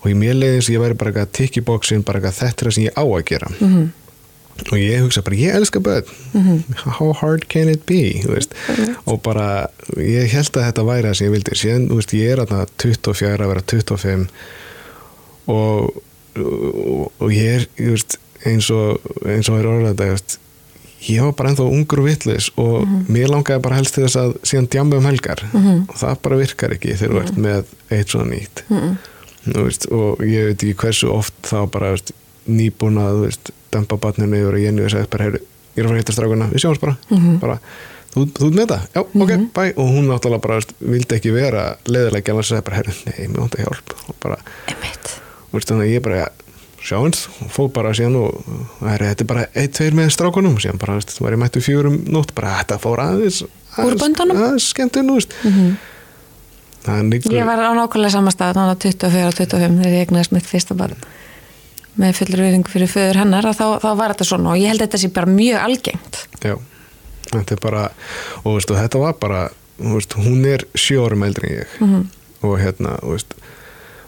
[0.00, 2.70] og í mér leiðins ég væri bara að tikka í bóksin bara eitthvað þetta er
[2.70, 3.68] það sem ég á að gera Mhm.
[3.74, 3.90] -hmm.
[4.64, 6.10] Og ég hugsa bara, ég elska börn.
[6.32, 6.62] Mhm.
[6.98, 8.54] how hard can it be veist?
[9.06, 12.44] og bara, ég held að þetta væri það sem ég vildi, síðan, veist, ég er
[12.44, 14.28] aðna 24 að vera 25
[15.46, 16.02] og
[16.34, 20.38] og, og ég er, veist, eins og eins og er orðað
[21.04, 24.36] ég var bara ennþá ungur og vitlis og mér langaði bara helst til þess að
[24.46, 25.42] síðan djamba um helgar.
[25.52, 28.62] Og það bara virkar ekki þegar þú ert með eitt svona nýtt.
[29.44, 32.14] Þú veist, og ég veit ekki hversu oft þá bara veist,
[32.50, 35.40] nýbúin að þú veist, dempa batninu yfir og Jenny og sagði bara, heyru,
[35.74, 36.94] ég er að fara að hitta strákuna við sjáumst bara,
[37.42, 37.56] bara
[38.14, 41.34] þú, þú ert með það, já, ok, bæ og hún náttúrulega bara, veist, vildi ekki
[41.34, 43.94] vera leðilega en sagði bara, heyru, nei, mér vantar hjálp.
[44.08, 44.38] Og bara,
[44.70, 46.28] þú veist, þannig að ég bara ja,
[46.84, 48.28] sjáumst, og fóð bara síðan og
[48.84, 50.60] heyru, þetta er bara eitt, tveir með strákunum.
[50.62, 53.42] Síðan bara, veist, þú var ég mættu fjögurum nótt bara, þetta fór aðeins,
[53.74, 53.98] aðeins
[56.84, 60.34] þú nýgur Ég var á nákvæmlega samastað þannig að 24 og 25 þegar ég egnaðist
[60.34, 60.98] mitt fyrsta barn
[62.00, 64.88] með fullur viðing fyrir föður hennar þá, þá var þetta svona og ég held að
[64.88, 66.20] þetta sé bara mjög algengt.
[66.42, 66.54] Já,
[67.30, 67.84] þetta er bara
[68.44, 71.80] og veistu, þetta var bara þú veist, hún er sjö árum eldri en ég.
[71.80, 72.04] Mhm.
[72.44, 73.34] og hérna þú veist,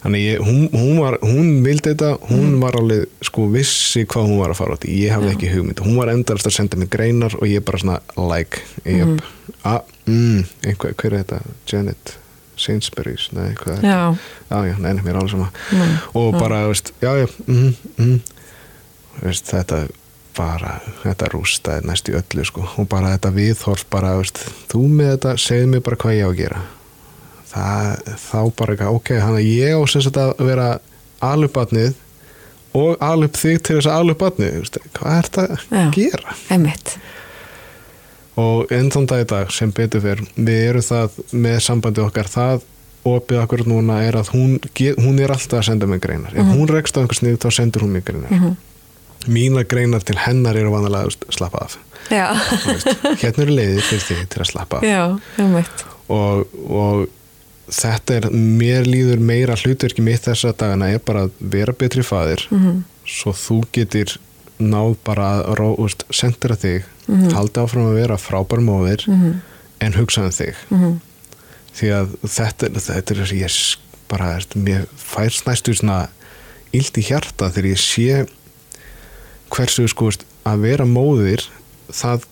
[0.03, 2.61] þannig ég, hún, hún var hún vildi þetta, hún Mhm.
[2.61, 5.97] var alveg sko vissi hvað hún var að fara átt ég hafði ekki hugmynd, hún
[5.97, 9.19] var endast að senda mig greinar og ég bara svona like yep, Mhm.
[9.65, 12.17] ah, mm, einhver, hver er þetta, Janet
[12.67, 13.93] Sainsbury's, nei, hvað er þetta?
[13.93, 15.51] Já, já, já, nei, nei, mér er alveg sama.
[15.73, 18.17] Nei, og bara, veist, já, já mm, mm,
[19.23, 19.83] veist, þetta
[20.37, 25.15] bara, þetta rústaði næst í öllu sko, og bara þetta viðhorf bara, veist, þú með
[25.15, 26.65] þetta segðu mér bara hvað ég á að gera.
[27.57, 30.67] Það, þá bara eitthvað, ok hann að ég á sem sagt að vera
[31.25, 31.95] alubatnið
[32.77, 34.57] og alup þig til þess að alup batnið
[34.97, 35.81] hvað er þetta Já.
[35.81, 36.35] að gera?
[36.53, 36.97] einmitt
[38.37, 42.29] og enn þann dag í dag sem betur fyrr við erum það með sambandi okkar.
[42.31, 42.65] Það
[43.07, 44.57] opið okkur núna er að hún,
[45.01, 46.35] hún er alltaf að senda mig greinar.
[46.35, 48.57] Ef hún rekst á einhvers nýtt þá sendur hún mig greinar.
[49.27, 51.79] Mínar greinar til hennar eru vanalega veist, slappa af.
[53.23, 54.87] Hérna eru leiðir fyrir þig til að slappa af.
[54.87, 55.03] Já,
[56.13, 57.07] og, og
[57.73, 62.47] þetta er mér líður meira hlutverki mitt þessa dagana er bara að vera betri faðir.
[62.51, 62.85] -hmm.
[63.07, 64.19] svo þú getur
[64.59, 67.33] náð bara að ró, úst, sendera þig -hmm.
[67.35, 69.41] haldi áfram að vera frábær móðir -hmm.
[69.81, 71.01] en hugsa um þig -hmm.
[71.75, 73.77] því að þetta, þetta er ég
[74.09, 76.09] bara mér færst næstu svona
[76.73, 78.27] illt í hjarta þegar ég sé
[79.51, 80.11] hversu sko
[80.47, 81.43] að vera móðir
[81.93, 82.27] það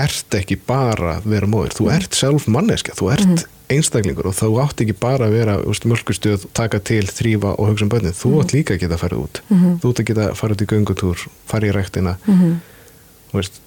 [0.00, 4.52] ert ekki bara að vera móðir, þú ert sjálf manneskja, þú ert einstaklingur og þú
[4.62, 8.54] átt ekki bara að vera mjölkustöð, taka til, þrýfa og hugsa um börnin, þú átt
[8.56, 11.26] líka að geta að fara út þú átt að geta að fara út í göngutúr
[11.48, 12.16] fara í ræktina.
[12.26, 13.60] Þú veist,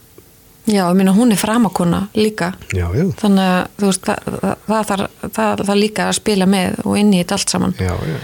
[0.65, 2.55] Já, ég meina hún er framakona líka.
[2.73, 7.11] Já, já, þannig að veist, það, það, það, það, líka að spila með og inn
[7.13, 7.75] í þetta allt saman.
[7.77, 8.15] Já, já.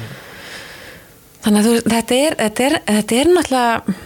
[1.41, 3.99] Þannig að þú, þetta, er, þetta, er, þetta er náttúrulega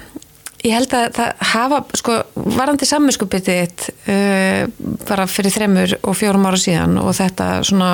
[0.65, 2.17] ég held að það hafa sko,
[2.57, 4.61] varandi samminskupið þitt uh,
[5.07, 7.91] bara fyrir þremur og fjórum ára síðan og þetta svona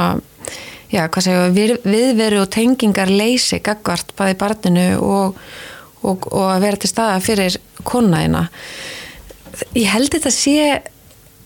[0.92, 5.44] já, hvað segja, við, viðveru og tengingar leysi gagvart bæði barninu og,
[6.02, 8.48] og, og að vera til staða fyrir konaðina
[9.76, 10.82] ég held þetta sé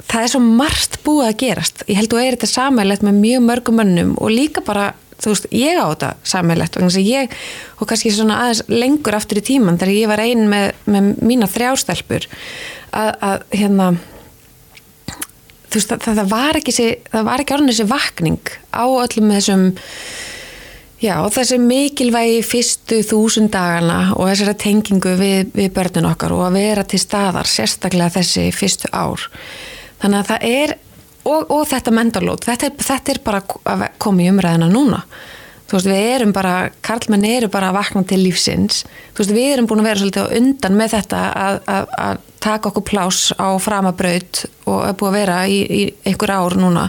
[0.05, 1.83] það er svo margt búið að gerast.
[1.89, 4.91] Ég held þú er þetta samælægt með mjög mörgum mönnum og líka bara,
[5.25, 7.37] þú veist, ég á þetta samælægt, ég,
[7.79, 11.49] og kannski svona aðeins lengur aftur í tíman þegar ég var einn með, með mína
[11.49, 12.27] þrjástelpur
[12.93, 13.89] að, að hérna
[15.65, 19.67] þú veist, það, það var ekki það var ekki orðin þessi vakning á öllum þessum
[21.03, 26.55] Já, þessi mikilvægi fyrstu þúsund dagana og þessari tengingu við, við börnun okkar og að
[26.55, 29.25] vera til staðar sérstaklega þessi fyrstu ár.
[29.99, 30.73] Þannig að það er,
[31.25, 33.41] og, og þetta mentalót, þetta, þetta er bara
[33.73, 35.01] að koma í umræðina núna.
[35.65, 38.83] Þú veist, við erum bara, karlmenn eru bara að vakna til lífsins.
[39.15, 42.69] Þú veist, við erum búin að vera svolítið undan með þetta að, að, að taka
[42.69, 46.85] okkur plás á framabraut og er búin að vera í, í einhver ár núna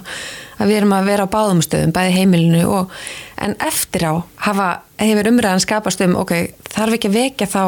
[0.56, 2.92] að við erum að vera á báðumstöðum, bæði heimilinu og,
[3.40, 4.68] en eftir á hafa,
[5.00, 6.34] hefur umræðan skapast um, ok,
[6.72, 7.64] þarf ekki að vekja þá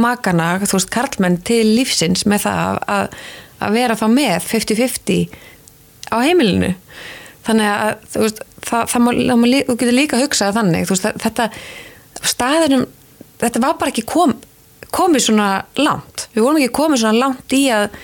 [0.00, 3.18] makana, þú veist, karlmenn til lífsins með það að,
[3.64, 5.40] að vera þá með 50-50
[6.10, 6.72] á heimilinu.
[7.44, 10.96] Þannig að, þú veist, það, það það má, þú getur líka að hugsa þannig, þú
[10.96, 11.48] veist, þetta
[12.24, 12.84] staðinum,
[13.42, 14.34] þetta var bara ekki kom,
[14.94, 15.48] komið svona
[15.80, 17.98] langt, við vorum ekki komið svona langt í að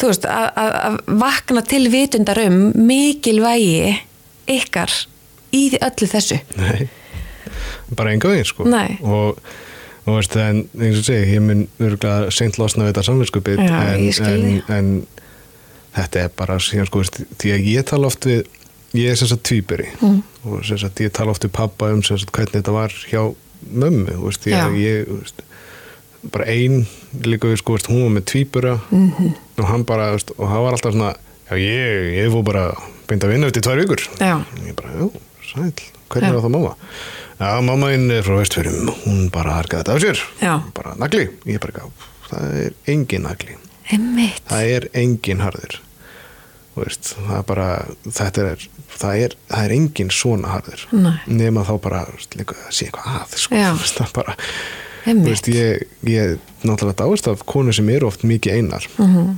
[0.00, 2.58] þú veist, að, að, að vakna til vitundar um
[2.88, 3.94] mikilvægi
[4.56, 4.96] ykkar
[5.56, 6.40] í öllu þessu.
[6.56, 6.88] Nei,
[7.96, 8.68] bara enga veginn sko.
[8.68, 8.98] Nei.
[9.04, 9.40] og
[10.06, 14.04] og veist, en eins og segi, ég mun örgulega seint losna við þetta samvinskupið en,
[14.30, 14.44] en,
[14.76, 14.90] en
[15.96, 17.02] þetta er bara síðan sko,
[17.40, 18.44] því að ég tala oft við
[18.96, 20.20] ég er sem sagt tvýberi mm.
[20.46, 23.22] og sem sagt ég tala oft við pappa um sem sagt hvernig þetta var hjá
[23.66, 25.42] mömmu, veist, því að ég veist
[26.32, 26.86] bara einn
[27.26, 29.36] líka við sko, veist, hún var með tvýbura mm -hmm.
[29.58, 31.12] og hann bara, veist, og það var alltaf svona
[31.50, 32.64] já ég, ég fór bara
[33.06, 34.34] beint að vinna eftir tvær vikur já.
[34.40, 35.10] og ég bara, já,
[35.52, 35.72] sæl,
[36.08, 36.74] hvernig var það mamma
[37.38, 40.54] já, mamma inn er frá vestfjörðum hún bara harkaði þetta af sér já.
[40.74, 41.90] bara nagli, ég bara,
[42.30, 43.56] það er engin nagli
[43.86, 44.42] Einmitt.
[44.48, 45.80] það er engin harður
[46.76, 47.68] veist, það er bara
[48.04, 50.86] þetta er, það er, það er engin svona harður.
[50.92, 51.14] Nei.
[51.26, 52.02] nema þá bara,
[52.36, 53.62] líka, sé eitthvað að sko,
[53.94, 54.36] það er bara
[55.06, 56.32] Veist, ég, ég
[56.66, 58.88] náttúrulega dáist af konu sem eru oft mikið einar.
[58.98, 59.36] Mm -hmm.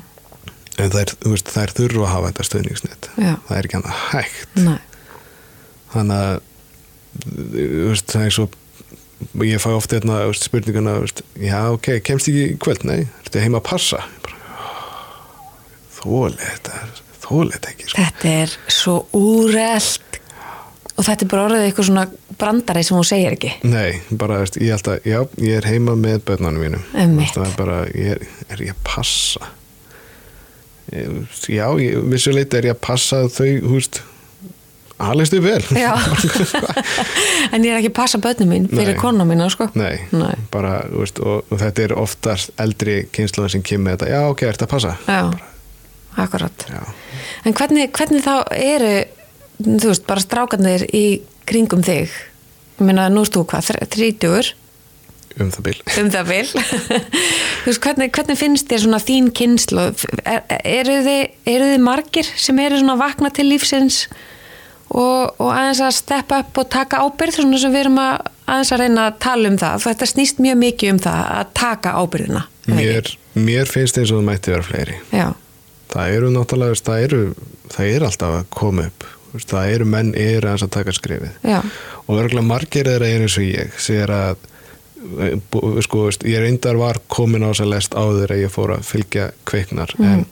[0.79, 3.35] en það er, veist, það er þurru að hafa þetta stöðningsnett Já.
[3.49, 4.55] það er ekki hann að hægt.
[4.55, 4.81] Nei.
[5.93, 6.41] þannig að
[7.89, 8.49] veist, það er svo
[9.45, 10.95] ég fæ ofta hérna spurninguna
[11.37, 12.85] já ok, kemst ekki kvöld?
[12.85, 14.05] Nei, ertu heima að passa?
[15.99, 18.05] Þólið þetta þólið þetta ekki sko.
[18.05, 20.21] þetta er svo úrelt.
[20.99, 22.05] Og þetta er bara orðið eitthvað svona
[22.39, 23.53] brandari sem hún segir ekki.
[23.71, 26.85] Nei, bara, veist, ég, alltaf, já, ég er heima með börnunum mínum.
[26.91, 29.51] Það er bara, ég er, er ég að passa?
[30.91, 34.01] Já, ég, vissuleit er ég að passa þau, hú veist
[34.99, 35.61] aðlistu vel.
[37.55, 39.69] En ég er ekki að passa börnum mín fyrir konu mín, sko.
[39.79, 40.35] Nei, Nei.
[40.53, 44.45] bara, veist, og, og þetta er oftast eldri kynsluðan sem kemur með þetta, já, ok,
[44.51, 44.97] að passa?
[45.07, 45.55] Já, bara,
[46.25, 46.67] akkurat.
[46.71, 46.83] Já.
[47.47, 48.95] En hvernig, hvernig þá eru
[49.59, 51.05] þú veist, bara strákarnir í
[51.49, 52.15] kringum þig?
[52.79, 54.53] Ég meina, nú erst þú hvað, þrítugur?
[55.39, 55.77] Um það bil.
[56.01, 56.47] Um það bil.
[57.63, 59.85] Þú veist, hvernig, hvernig finnst þér svona þín kynslu
[60.25, 61.21] er, eru, þið,
[61.53, 64.01] eru þið margir sem eru svona vakna til lífsins
[64.89, 68.73] og, og aðeins að steppa upp og taka ábyrð svona sem við erum að aðeins
[68.75, 69.85] að reyna að tala um það?
[69.87, 74.29] Þetta snýst mjög mikið um það að taka ábyrðina mér, mér finnst eins og það
[74.33, 74.99] mætti vera fleiri.
[75.15, 75.29] Já.
[75.93, 77.23] Það eru náttúrulega það eru,
[77.73, 79.09] það eru alltaf að koma upp.
[79.39, 81.59] Það eru menn eru að taka skrifið Já.
[82.07, 84.39] og verðurlega margir er eins og ég sér að
[85.85, 89.29] sko, ég reyndar var komin á þess að lest áður að ég fór að fylgja
[89.49, 90.09] kveiknar mm.
[90.09, 90.25] en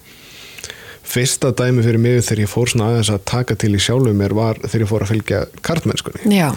[1.07, 4.35] fyrsta dæmi fyrir mig þegar ég fór svona aðeins að taka til í sjálfum mér
[4.37, 6.49] var þegar ég fór að fylgja kartmennskunni Já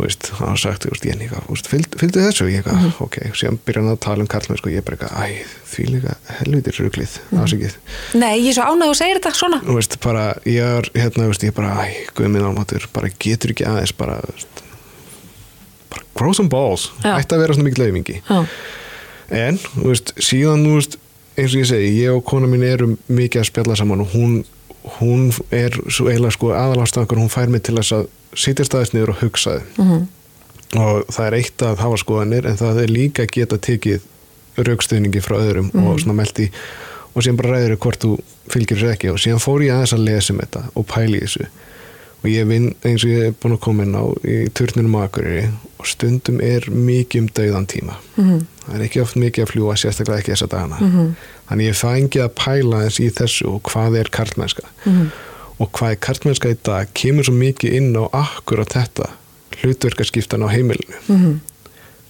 [0.00, 3.04] Veist, það var sagt, veist, ég líka, fylgdu, þessu ég eitthvað, mm -hmm.
[3.04, 6.78] ok, síðan byrjan að tala um karlmennsku og ég bara eitthvað, æ, því líka helvitir
[6.80, 7.42] ruglið, mm -hmm.
[7.44, 7.74] ásækið
[8.14, 9.58] Nei, ég er svo ánæg að segja þetta svona.
[9.66, 13.92] Veist, bara, ég er, hérna, veist, ég bara, æ, guðminn álmatur, bara getur ekki aðeins
[13.92, 14.16] bara,
[15.90, 18.22] bara grow some balls, ætti að vera svona mikið laumingi
[19.28, 19.58] en,
[20.16, 20.64] síðan,
[21.36, 24.44] eins og ég segi ég og kona mín erum mikið að spjalla saman og hún,
[24.98, 29.10] hún er svo eiginlega sko aðalástakar, hún fær mig til þess að sitja staðist niður
[29.14, 30.06] og hugsaði mm -hmm.
[30.80, 34.00] og það er eitt að hafa skoðanir en það er líka geta tekið
[34.56, 35.88] raukstuðningi frá öðrum mm -hmm.
[35.88, 36.50] og svona meldi
[37.14, 38.18] og síðan bara ræður hvort þú
[38.48, 41.46] fylgir sér ekki og síðan fór ég aðeins að lesa um þetta og pæli þessu
[42.24, 45.48] og ég vinn eins og ég er búin að koma inn á í turnunum Akureyri
[45.78, 48.38] og stundum er mikið um dauðan tíma Mhm.
[48.68, 50.76] það er ekki oft mikið að fljúa sérstaklega ekki þessa dagana
[51.48, 55.06] þannig ég fængi að pæla eins í þessu og hvað er karlmennska Mhm.
[55.62, 59.10] Og hvað er karlmennska í dag kemur svo mikið inn á akkur á þetta
[59.62, 61.40] hlutverkaskiptan á heimilinu Mhm.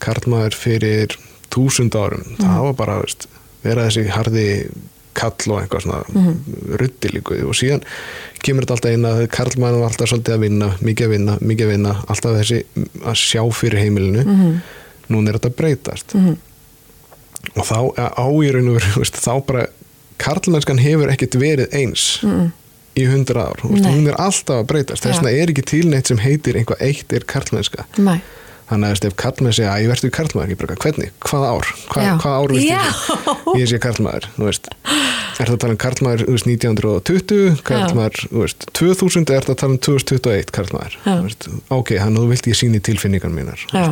[0.03, 1.17] karlmaður fyrir
[1.53, 3.27] túsund árum það var bara veist,
[3.63, 4.47] vera þessi harði
[5.15, 6.39] kall og eitthvað svona mm
[6.81, 7.83] ruddilíku og síðan
[8.43, 11.67] kemur þetta alltaf inn að karlmaður var alltaf svolítið að vinna mikið að vinna, mikið
[11.67, 12.63] að vinna alltaf þessi
[13.05, 14.57] að sjá fyrir heimilinu Mhm.
[15.13, 16.37] núna er þetta breytast Mhm.
[17.57, 17.79] og þá
[18.17, 19.67] á í raun og veru þá bara
[20.19, 22.53] karlmennskan hefur ekkert verið eins Mhm.
[22.99, 23.95] Í hundra ár, veist, Nei.
[23.97, 25.05] hún er alltaf að breytast.
[25.07, 27.87] Þess vegna er ekki til neitt sem heitir einhvað eitt er karlmennska.
[27.99, 28.21] Nei.
[28.73, 30.13] þannig að ef karlmenn segja að ég verður
[30.61, 31.71] bara, hvernig, hvað ár?
[31.93, 32.13] Hva, Já.
[32.23, 32.55] hvað ár
[33.59, 33.79] ég, sé
[34.49, 35.81] veist, er það að tala um
[36.33, 41.13] veist, 1920, karlmaður þú veist, 2000 er það að tala um 2021 karlmaður, Já.
[41.13, 43.85] þú veist, ok, hann þú vilt ég síni tilfinningar mínar Já.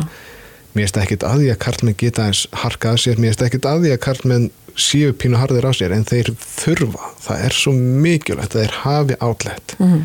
[0.73, 3.81] Mér finnst ekkit að því að karlmenn geta eins harkað sér, mér finnst ekkit að
[3.85, 8.55] því að karlmenn séu pínu harðir á sér en þeir þurfa, það er svo mikilvægt
[8.55, 10.01] að þeir hafi átlegt Mhm.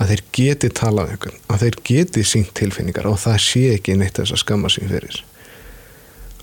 [0.00, 3.96] að þeir geti talað um einhvern að þeir geti sínt tilfinningar og það sé ekki
[3.96, 5.22] neitt þess að skamma sín fyrir.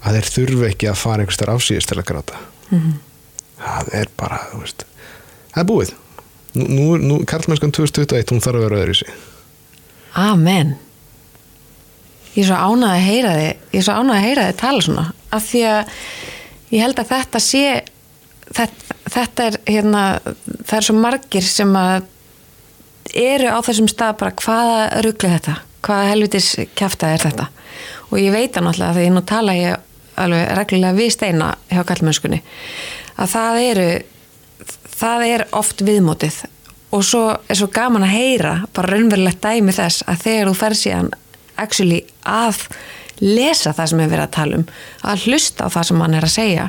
[0.05, 2.37] Að þeir þurfa ekki að fara einhvers þar afsýðist til að gráta.
[2.71, 2.93] Mhm.
[3.57, 4.83] það er bara, þú veist
[5.53, 5.93] það er búið.
[6.53, 9.09] Nú, nú, nú karlmennskan 2021, hún þarf að vera öðru í sig
[10.15, 10.75] Amen
[12.37, 14.83] Ég er svo ánað að heyra þið ég er svo ánað að heyra þið tala
[14.85, 15.05] svona
[15.37, 15.93] af því að
[16.69, 17.63] ég held að þetta sé
[18.53, 20.03] þetta, þetta er hérna
[20.67, 22.05] það er svo margir sem að
[23.17, 27.47] eru á þessum stað bara hvaða ruggli þetta, hvaða helvitis kjafta er þetta?
[28.11, 29.85] Og ég veit það náttúrulega því nú tala ég
[30.17, 32.41] alveg reglulega við steina hjá kallmennskunni
[33.17, 33.87] að það eru
[34.97, 36.41] það er oft viðmótið.
[36.95, 40.77] Og svo er svo gaman að heyra bara raunverulegt dæmi þess að þegar þú fer
[40.79, 41.09] síðan
[41.57, 42.63] actually að
[43.23, 44.65] lesa það sem er verið að tala um
[45.09, 46.65] að hlusta á það sem hann er að segja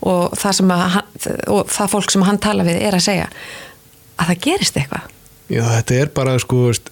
[0.00, 1.14] og það, sem að hann,
[1.54, 3.30] og það fólk sem hann tala við er að segja
[4.16, 5.14] að það gerist eitthvað
[5.46, 6.90] Já, þetta er bara sko veist,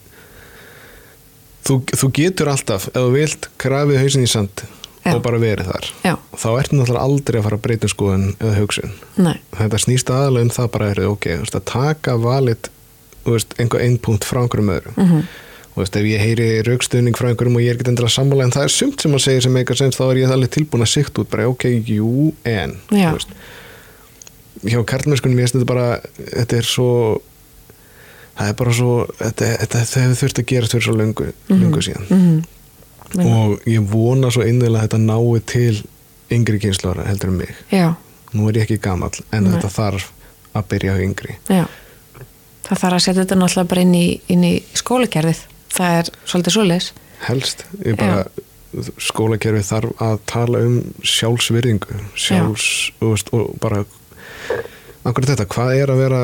[1.66, 4.64] þú, þú getur alltaf ef þú vilt krafið hausin í sand
[5.04, 5.12] Já.
[5.12, 6.14] og bara verið þar Já.
[6.32, 9.34] þá ertu náttúrulega aldrei að fara að breyta um skoðun eða hugsun Nei.
[9.58, 12.70] þetta snýst aðalega um það bara er ok, veist, að taka valit
[13.24, 15.26] einhver einn punkt frá einhverjum öðrum mm -hmm.
[15.74, 18.54] Og veist, ef ég heyri raukstuðning frá einhverjum og ég er ekki endilega sammála en
[18.54, 20.92] það er sumt sem að segja sem eitthvað sem þá er ég alveg tilbúin að
[20.92, 22.76] sikt út bara ok, jú, en
[24.64, 26.90] hjá karlmennskunum ég veist þetta bara, þetta er svo
[28.34, 32.06] það er bara svo þetta, þetta, hefur þurft að gerast fyrir svo löngu, löngu síðan.
[32.10, 32.42] Mhm.
[33.14, 35.82] og ég vona svo einnilega að þetta nái til
[36.34, 37.54] yngri kynsluara heldur um mig.
[37.70, 37.94] Já,
[38.32, 39.52] nú er ég ekki gamall en Nei.
[39.52, 40.08] þetta þarf
[40.54, 41.36] að byrja á yngri.
[41.48, 41.66] Já.
[42.64, 46.56] Það þarf að setja þetta náttúrulega bara inn í, inn í skólakerfið það er svolítið
[46.56, 46.90] svoleiðis.
[47.24, 48.24] Helst, ég bara
[49.02, 52.68] skólakerfi þarf að tala um sjálfsvirðingu sjálfs,
[53.02, 53.84] veist, og bara
[55.06, 56.22] akkur þetta, hvað er að vera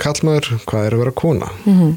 [0.00, 1.50] kallmaður, hvað er að vera kona?
[1.64, 1.92] Mm -hmm.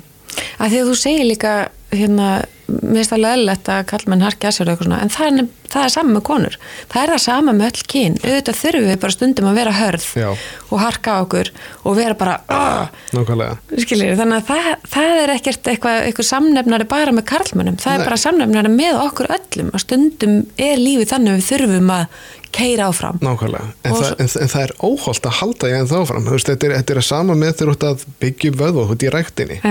[0.58, 1.54] að því að þú segir líka
[1.92, 2.28] hérna,
[2.72, 5.86] mér finnst alveg eðlilegt að kallmenn harki að sér eitthvað svona, en það er, það
[5.86, 6.56] er sama með konur,
[6.92, 8.18] það er það sama með öll kyn.
[8.24, 10.28] Auðvitað þurfum við bara stundum að vera hörð Já.
[10.70, 11.52] og harka á okkur
[11.84, 16.90] og vera bara "Ah!" nákvæmlega, skiljið, þannig að það, það er ekkert eitthvað, eitthvað samnefnari
[16.96, 17.80] bara með karlmönnum.
[17.82, 18.00] Það Nei.
[18.00, 22.06] er bara samnefnari með okkur öllum að stundum er lífið þannig að við þurfum að
[22.52, 23.20] keira áfram.
[23.24, 23.68] Nákvæmlega.
[23.84, 26.50] En, það, en, en það er óholt að halda ég en þá fram, þú veist,
[26.52, 29.62] þetta er, þetta er að sama með þú ert að byggja vöðu, ert í ræktinni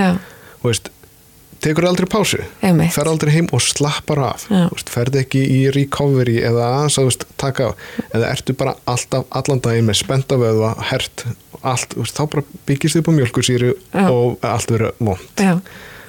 [1.61, 2.41] tekur aldrei pásu.
[2.65, 2.93] Einmitt.
[2.95, 4.47] fer aldrei heim og slappar af.
[4.91, 7.71] Ferð ekki í recovery eða að veist, taka á
[8.11, 11.25] eða ertu bara alltaf allan daginn með spenta vöðva, hert
[11.61, 14.05] allt, veist, þá bara byggist þið upp á mjölkursýru Já.
[14.09, 14.93] og allt verður
[15.37, 15.53] já.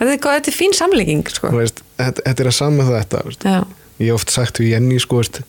[0.03, 1.53] Þetta þetta er fín samlíking sko.
[1.53, 3.25] Þetta, þetta er að sama þetta
[4.03, 5.43] ég hef oft sagt við Jenny sko, veist,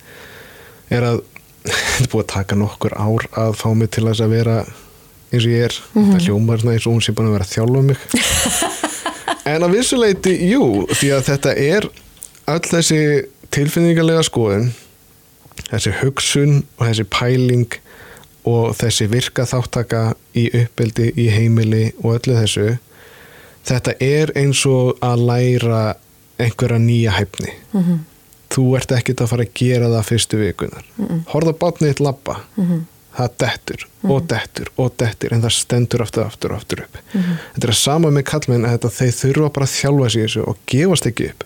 [0.94, 1.22] er að
[1.64, 4.58] þetta er búið að taka nokkur ár að fá mig til að vera
[5.34, 5.78] eins og ég er.
[5.94, 6.10] Mhm.
[6.12, 8.92] þetta hljómar eins og hún sé búin að vera að þjálfa mig
[9.46, 11.88] en að vissuleiti jú, því að þetta er
[12.54, 13.00] öll þessi
[13.54, 14.70] tilfinningarlega skoðun
[15.70, 17.78] þessi hugsun og þessi pæling
[18.50, 20.02] og þessi virka þáttaka
[20.36, 22.78] í uppeldi, í heimili og öllu þessu
[23.68, 25.84] þetta er eins og að læra
[26.42, 28.00] einhverja nýja hæfni Mhm.
[28.54, 30.84] þú ert ekkert að fara að gera það fyrstu vikunar
[31.32, 32.82] horða bátnið eitt labba Mhm.
[33.14, 37.00] Það dettur og dettur og dettur en það stendur aftur aftur og aftur upp.
[37.14, 40.62] Þetta er sama með kallmenn að þetta, þeir þurfa bara að þjálfa sig þessu og
[40.74, 41.46] gefast ekki upp.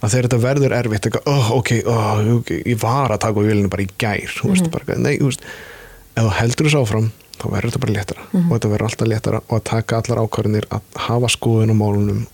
[0.00, 3.46] Að þegar þetta verður erfitt eitthvað, oh, ok, oh, ok, ég var að taka á
[3.48, 5.44] vélinu bara í gær veist, bara, nei, veist
[6.12, 9.42] ef þú heldur þessu áfram, þá verður þetta bara léttara og þetta verður alltaf léttara
[9.46, 12.24] og að taka allar ákvarðinir að hafa skoðun á málunum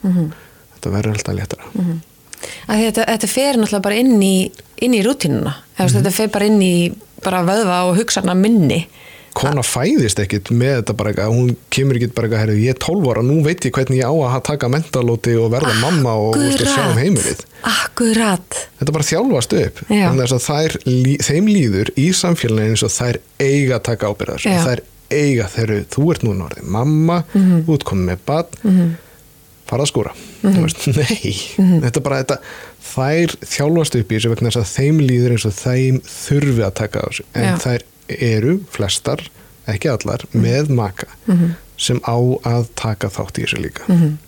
[0.76, 1.68] þetta verður alltaf léttara.
[2.68, 4.34] Að þetta, þetta fer náttúrulega bara inn í,
[4.78, 5.56] í rútínuna.
[5.58, 6.74] Mm þetta fer bara inn í
[7.24, 8.86] bara vöðva og hugsana minni
[9.38, 12.80] kona fæðist ekkit með þetta bara eitthvað, hún kemur ekkit bara eitthvað, herri, ég er
[12.82, 16.38] 12 ára, nú veit ég hvernig ég á að taka mentalóti og verða mamma og
[16.40, 17.44] veist, sjá um heimilið.
[17.68, 18.60] Akkurat.
[18.80, 20.78] Þetta bara þjálfast upp, þess að þær,
[21.28, 26.08] þeim líður í samfélaginu eins og þær eiga að taka ábyrðar, þær eiga þegar þú
[26.14, 27.44] ert núna orðið mamma, mm.
[27.44, 27.68] -hmm.
[27.76, 28.58] útkomið með bad,
[29.68, 30.16] fara að skúra.
[30.42, 31.80] Þú veist, nei, Mhm.
[31.84, 32.40] þetta bara, þetta,
[32.94, 36.74] þær þjálfast upp í þessu vegna þess að þeim líður eins og þeim þurfi að
[36.82, 37.54] taka þessu, en Já.
[37.66, 37.86] þær
[38.32, 39.22] eru flestar,
[39.68, 40.42] ekki allar, Mhm.
[40.42, 41.06] með maka
[41.78, 42.16] sem á
[42.48, 43.84] að taka þátt í þessu líka.
[43.88, 44.18] Mhm.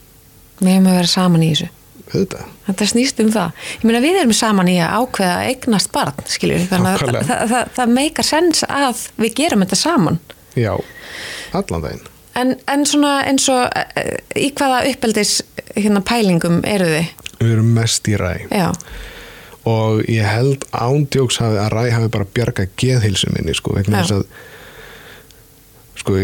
[0.60, 1.68] Við hefum að vera saman í þessu.
[2.10, 2.46] Auðvitað.
[2.66, 3.52] Þetta snýst um það.
[3.78, 6.68] Ég meina við erum saman í að ákveða að eignast barn, skiljum við.
[6.68, 10.18] Þannig að það, það, það, meikar sens að við gerum þetta saman.
[10.58, 10.72] Já,
[11.54, 12.06] allan daginn.
[12.34, 15.36] En, en svona eins og eh, í hvaða uppeldis
[15.76, 17.08] hérna pælingum eru þið?
[17.40, 18.70] Við erum mest í ræ Já,
[19.68, 24.26] og ég held ándjóks að ræ hafi bara bjarga geðhilsu minni sko, vegna þess að
[26.00, 26.16] sko,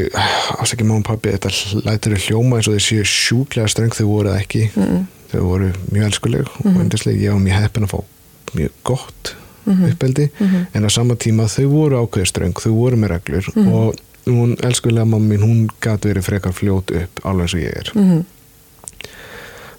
[0.63, 1.53] ásækja máum pappi þetta
[1.87, 3.93] lætur þau hljóma eins og þau séu sjúklega streng.
[3.97, 4.63] Þau voru það ekki.
[4.77, 5.03] Mm.
[5.27, 7.99] þau voru mjög elskuleg og endislega ég var mjög heppin að fá
[8.57, 9.33] mjög gott
[9.67, 10.29] uppeldi.
[10.73, 12.63] En á sama tíma þau voru ákveði streng.
[12.63, 17.21] Þau voru með reglur og hún elskulega mamma mín, hún gæti verið frekar fljót upp
[17.25, 17.93] alveg eins og ég er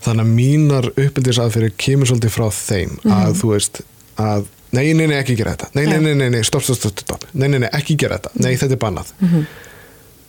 [0.06, 3.82] þannig að mínar uppeldisaðferðir kemur svolítið frá þeim að þú veist
[4.22, 5.70] að nei, nei, nei, ekki gera þetta.
[5.78, 8.34] Nei, nei, nei, nei, nei, stopp, stopp, stopp, stopp nei, nei, nei, ekki gera þetta,
[8.44, 9.14] nei, þetta er bannað.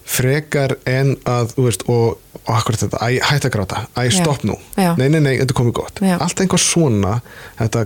[0.08, 4.46] Frekar en að þú veist, og, og akkurat þetta æ, hætt að gráta, æ, stopp
[4.48, 4.56] nú.
[4.78, 4.94] Já.
[5.00, 6.00] nei, nei, nei, þetta komið gott.
[6.00, 6.16] Já.
[6.16, 7.18] allt einhver svona,
[7.58, 7.84] þetta,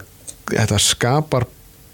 [0.52, 1.48] þetta skapar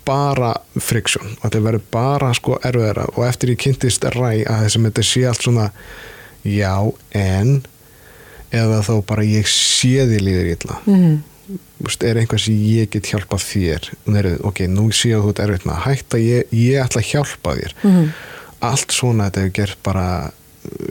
[0.09, 3.09] bara friksjón og þetta verður bara sko erfiðara.
[3.16, 5.66] Og eftir ég kynntist ræ að þessum þetta sé allt svona
[6.45, 6.74] já,
[7.16, 7.59] en
[8.53, 11.19] eða þá bara ég sé því líður illa mm.
[11.81, 13.87] Vist, er einhvað sem ég get hjálpað þér
[14.19, 17.11] eru, ok, nú sé að þú ert erfitt með að hætta, ég, ég ætla að
[17.13, 18.09] hjálpa þér Mhm.
[18.61, 20.05] allt svona þetta hefur gert bara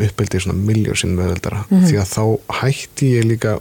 [0.07, 1.85] uppeldið svona miljón sinn möðuldara Mhm.
[1.85, 2.23] því að þá
[2.61, 3.53] hætti ég líka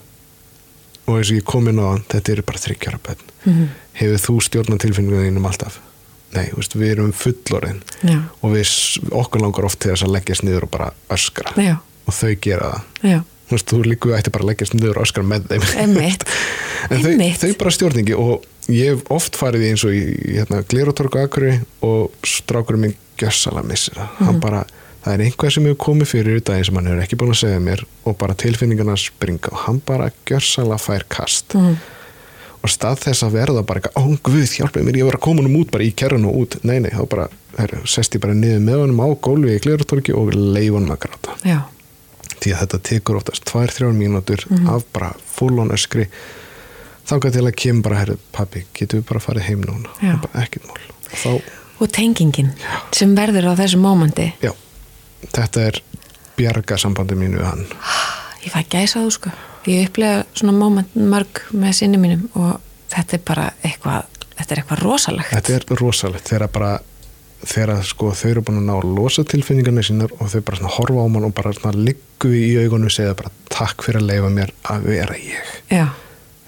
[1.06, 3.68] og eins og ég kom inn á þetta eru bara þryggjara bönn Mhm.
[4.00, 5.78] hefur þú stjórnað tilfinningunum alltaf
[6.34, 8.22] nei, veist, við erum fullorinn Já.
[8.42, 8.66] og við,
[9.12, 11.76] okkur langar oft til þess að leggjast niður og bara öskra Já.
[12.06, 12.70] og þau gera
[13.02, 13.20] það Já.
[13.50, 16.24] Veist, þú líku ætti bara að leggjast niður og öskra með þeim Einmitt.
[16.90, 20.00] en þau, þau bara stjórningi og ég hef oft farið í eins og í
[20.38, 21.52] hérna, Glerotorgu Akuri
[21.86, 24.26] og strákurinn minn gjössala missir það Mhm.
[24.26, 24.64] hann bara,
[25.04, 27.60] það er einhvað sem hefur komið fyrir daginn sem hann hefur ekki búin að segja
[27.62, 31.76] mér og bara tilfinningarna springa og hann bara gjössala fær kast Mm.
[32.66, 35.42] og stað þess að verða bara eitthvað, ó guð, hjálpaði mér, ég var að koma
[35.46, 37.28] hann út bara í kerrun og út, nei nei, þá bara
[37.86, 41.38] sest ég bara niður með honum á gólfi í Glerotorgi og leif honum að gráta
[41.46, 41.60] Já.
[42.40, 44.68] Því að þetta tekur oftast tvær, þrjár mínútur Mhm.
[44.68, 46.08] af bara full-on öskri
[47.06, 50.16] þangað til að kemur bara herru, pappi, getum við bara farið heim núna Já.
[50.42, 50.80] Ekkert mál
[51.12, 51.42] og þá,
[51.80, 52.52] Og tengingin
[52.92, 54.32] sem verður á þessu mómenti.
[54.42, 54.52] já,
[55.32, 55.80] þetta er
[56.36, 57.66] bjarga sambandi mínu við hann
[58.46, 59.30] Ég fæ gæsa þú sko.
[59.66, 64.04] Ég upplega svona móment mörg með sinni mínum og þetta er bara eitthvað,
[64.38, 65.30] þetta er eitthvað rosalegt.
[65.30, 66.78] þetta er rosalegt þegar bara
[67.44, 70.74] þegar sko þau eru búin að ná að losa tilfinningarnir sínar og þau bara svona
[70.76, 74.30] horfa á mann og bara liggu í augunum og segja bara takk fyrir að leifa
[74.32, 75.86] mér að vera ég Já.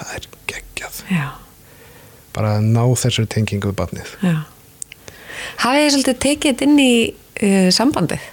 [0.01, 1.26] það er geggjað Já.
[2.36, 4.14] bara að ná þessari tengingu við barnið.
[5.59, 8.26] Hafið þið svolítið tekið þetta inn í uh, sambandið?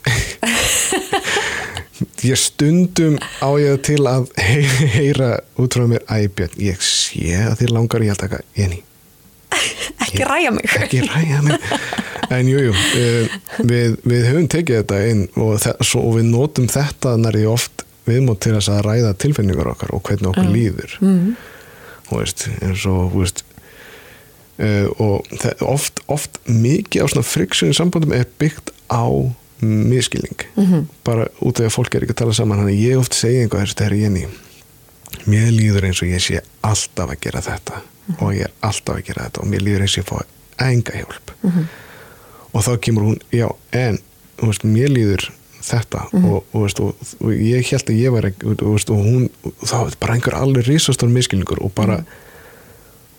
[2.30, 7.74] ég stundum á ég til að heyra, út frá mér æbjörn, ég sé að þér
[7.76, 8.80] langar ég að taka Jenny,
[10.00, 10.64] Ekki ræja mig.
[10.80, 11.58] ekki ræða mig
[12.30, 16.68] en jújú, jú, uh, við, við höfum tekið þetta inn og, svo, og við notum
[16.70, 21.36] þetta nærði oft viðmót til að ræða tilfinningar okkar og hvernig okkur líður Mm.
[22.10, 23.44] og veist, eins og veist
[24.58, 25.26] uh, og
[25.66, 29.06] oft, oft mikið á svona friksjón í sambandum er byggt á
[29.60, 30.86] miskilning -hmm.
[31.04, 33.42] bara út af að fólk er ekki að tala saman þannig að ég oft segi
[33.42, 34.24] einhvað þetta er ég ný
[35.26, 37.82] mér líður eins og ég sé alltaf að gera þetta
[38.18, 40.96] og ég er alltaf að gera þetta og mér líður eins og ég fá enga
[40.96, 41.34] hjálp.
[42.50, 43.46] Og þá kemur hún, já,
[43.76, 44.00] en
[44.40, 45.28] þú veist, mér líður
[45.60, 49.28] þetta og, og, veist, og, og ég held að ég var og, veist, og hún,
[49.62, 52.00] þá er bara einhver alveg risastór miskilningur og bara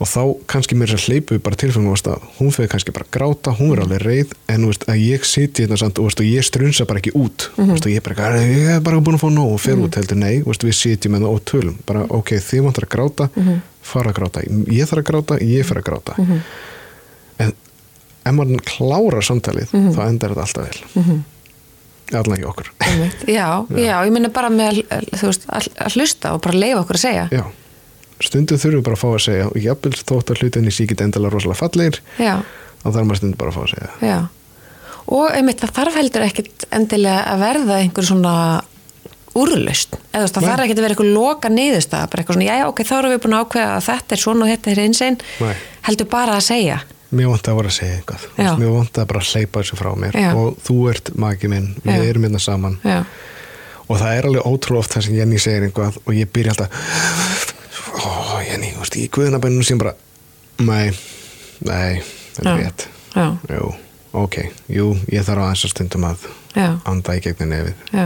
[0.02, 3.54] og þá kannski mér að hleypu bara tilfengum að hún fyrir kannski bara að gráta,
[3.54, 6.88] hún er alveg reið en þú veist, að ég siti hérna samt og, ég strunsa
[6.89, 7.49] bara ekki út.
[7.58, 9.54] Mm veist, og ég er bara, ég er bara búin að fá nóg.
[9.54, 11.78] Og fer út heldur, nei, veist, við sitjum með það og tölum.
[11.86, 13.30] Bara, ok, þið vantar að gráta
[13.91, 16.18] fara að gráta, ég þarf að gráta ég fer að gráta.
[17.41, 17.54] En
[18.26, 21.22] ef maður klára samtalið þá endar þetta alltaf vel.
[22.12, 22.70] Allan ekki okkur.
[22.84, 23.22] Einmitt.
[23.32, 23.47] Já,
[23.88, 24.82] já, ég minna bara með
[25.22, 27.28] veist, að, að hlusta og bara leifa okkur að segja.
[27.32, 27.43] já,
[28.28, 31.34] stundum þurfum bara að fá að segja og jafnvel þótt að hlutinni sé ekki endilega
[31.34, 32.34] rosalega fallegir já,
[32.84, 33.91] þá þarf maður stundum bara að fá að segja.
[34.05, 34.19] Já.
[35.11, 38.36] Og einmitt það þarf heldur ekkit endilega að verða einhver svona
[39.41, 42.82] úrlaust, eða það þarf ekki að vera eitthvað loka niðurstað, bara eitthvað svona, já, ok,
[42.88, 45.19] þá erum við búin að ákveða að þetta er svona og þetta er eins einn
[45.88, 46.82] heldur bara að segja.
[47.11, 48.26] Mér vant að voru að segja eitthvað.
[48.38, 50.17] Veist, Mér vant að bara hleypa þessu frá mér.
[50.19, 50.30] Já.
[50.39, 52.78] og þú ert maki minn, við erum hérna saman.
[52.88, 53.01] Já,
[53.91, 57.55] og það er alveg ótrúlega oft það sem Jenny segir einhvað og ég byrja alltaf
[58.00, 59.94] ó Jenny, þú veist, í guðnabenninu sem bara
[60.62, 60.92] nei,
[61.66, 62.02] nei
[62.36, 62.88] það er rétt.
[63.16, 63.72] já, jú,
[64.24, 64.38] ok,
[64.72, 67.88] jú, ég þarf aðeins að stundum að já, anda í gegnin nefið.
[67.96, 68.06] Já.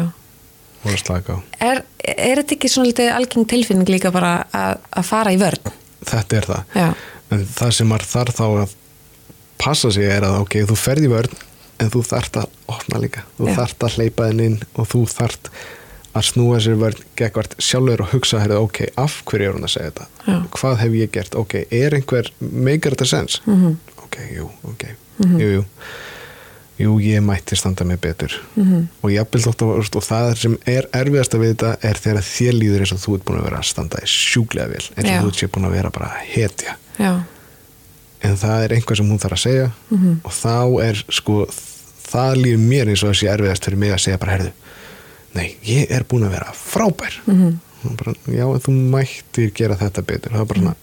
[0.85, 1.37] Og að slaka á.
[1.65, 5.71] Er, er þetta ekki svona litið algeng tilfinning líka bara að, að fara í vörn?
[6.05, 6.75] Þetta er það.
[6.77, 6.89] Já,
[7.33, 8.75] en það sem maður þarf þá að
[9.61, 11.39] passa sig er að ok, þú ferð í vörn
[11.81, 13.25] en þú þarft að opna líka.
[13.39, 13.55] Þú Já.
[13.59, 15.49] þarft að hleypa þinn inn og þú þarft
[16.15, 19.73] að snúa sér vörn gegnvart sjálfur og hugsa heyrðu, ok, af hverju er hún að
[19.75, 20.37] segja þetta Já.
[20.55, 23.65] hvað hef ég gert, ok, er einhver meikar þetta sens Mhm.
[23.65, 23.75] -hmm.
[24.05, 24.83] ok, jú, ok,
[25.19, 25.65] jú, jú
[26.79, 28.87] jú, ég mætti standa mig betur -hmm.
[29.01, 32.79] og jafnvel þótt að og það sem er erfiðasta við þetta er þegar þér líður
[32.79, 35.27] eins og þú ert búin að vera að standa í sjúklega vel eins og þú
[35.27, 37.21] ert sér búin að vera bara að hetja já,
[38.23, 40.19] en það er einhvað sem hún þarf að segja Mhm.
[40.23, 41.47] og þá er sko
[42.11, 44.51] það líður mér eins og þessi erfiðast fyrir mig að segja bara herðu
[45.35, 47.59] nei, ég er búin að vera frábær Mhm.
[47.83, 50.75] mm bara, já, en þú mættir gera þetta betur það er bara svona,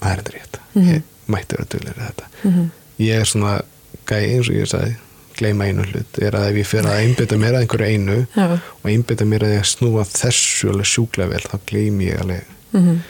[0.00, 2.70] það er þetta rétt ég mættir að duðlega þetta Mhm.
[3.00, 3.54] ég er svona
[4.06, 4.94] gæi eins og ég sagði
[5.34, 8.52] gleyma einu hlut, er að ef ég fer að einbytta mér að einhverju einu Já.
[8.52, 13.00] og einbytta mér að ég snúa þessu alveg sjúklega vel, þá gleymi ég alveg Mhm.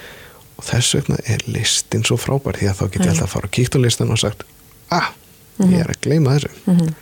[0.56, 3.46] og þess vegna er listin svo frábær því að þá get ég alltaf að fara
[3.48, 4.42] að kíkta á listan og sagt
[4.90, 5.12] ah,
[5.60, 6.94] ég er að gleyma þessu Mhm.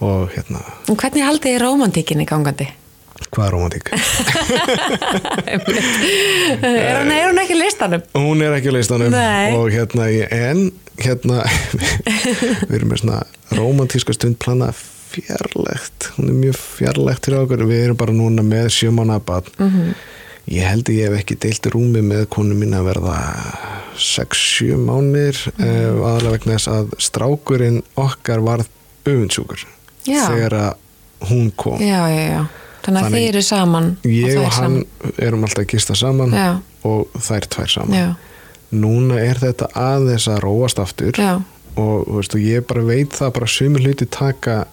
[0.00, 2.68] Og hérna En hvernig haldið þið romantíkinni gangandi?
[3.34, 3.88] hvað er romantík?
[5.52, 5.58] er,
[6.62, 8.04] hún, er hún ekki listanum?
[8.14, 9.54] hún er ekki listanum Nei.
[9.56, 10.70] og hérna en
[11.02, 11.42] hérna
[12.68, 13.18] við erum með svona
[13.58, 18.70] romantíska stund plana fjarlægt hún er mjög fjarlægt til okkur við erum bara núna með
[18.76, 19.68] sjömanabad mm.
[19.68, 19.94] -hmm.
[20.54, 23.16] ég held að ég hef ekki deilt rúmi með konu mín að verða
[23.98, 26.02] 6-7 mánir mm Mhm.
[26.04, 28.66] aðalega vegna þess að strákurinn okkar varð
[29.04, 29.66] öfundsjúkur
[30.08, 30.24] Já.
[30.28, 32.46] þegar að hún kom Já, já.
[32.82, 34.76] Þannig að þið eru saman ég þær og hann
[35.18, 36.48] erum alltaf að gista saman Já.
[36.88, 38.06] og þær tvær saman Já,
[38.72, 41.34] núna er þetta aðeins að róast aftur já,
[41.76, 44.66] og, þú veist, og ég bara veit það bara sumi hluti taka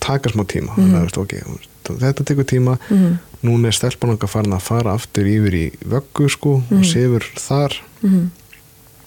[0.00, 0.82] taka smá tíma Mhm.
[0.82, 3.18] þannig að þú veist, okay, þú veist, þetta tekur tíma Mhm.
[3.44, 6.78] núna er stelpan okkar farin að fara aftur yfir í vöggu sko Mhm.
[6.78, 8.30] og sefur þar Mhm.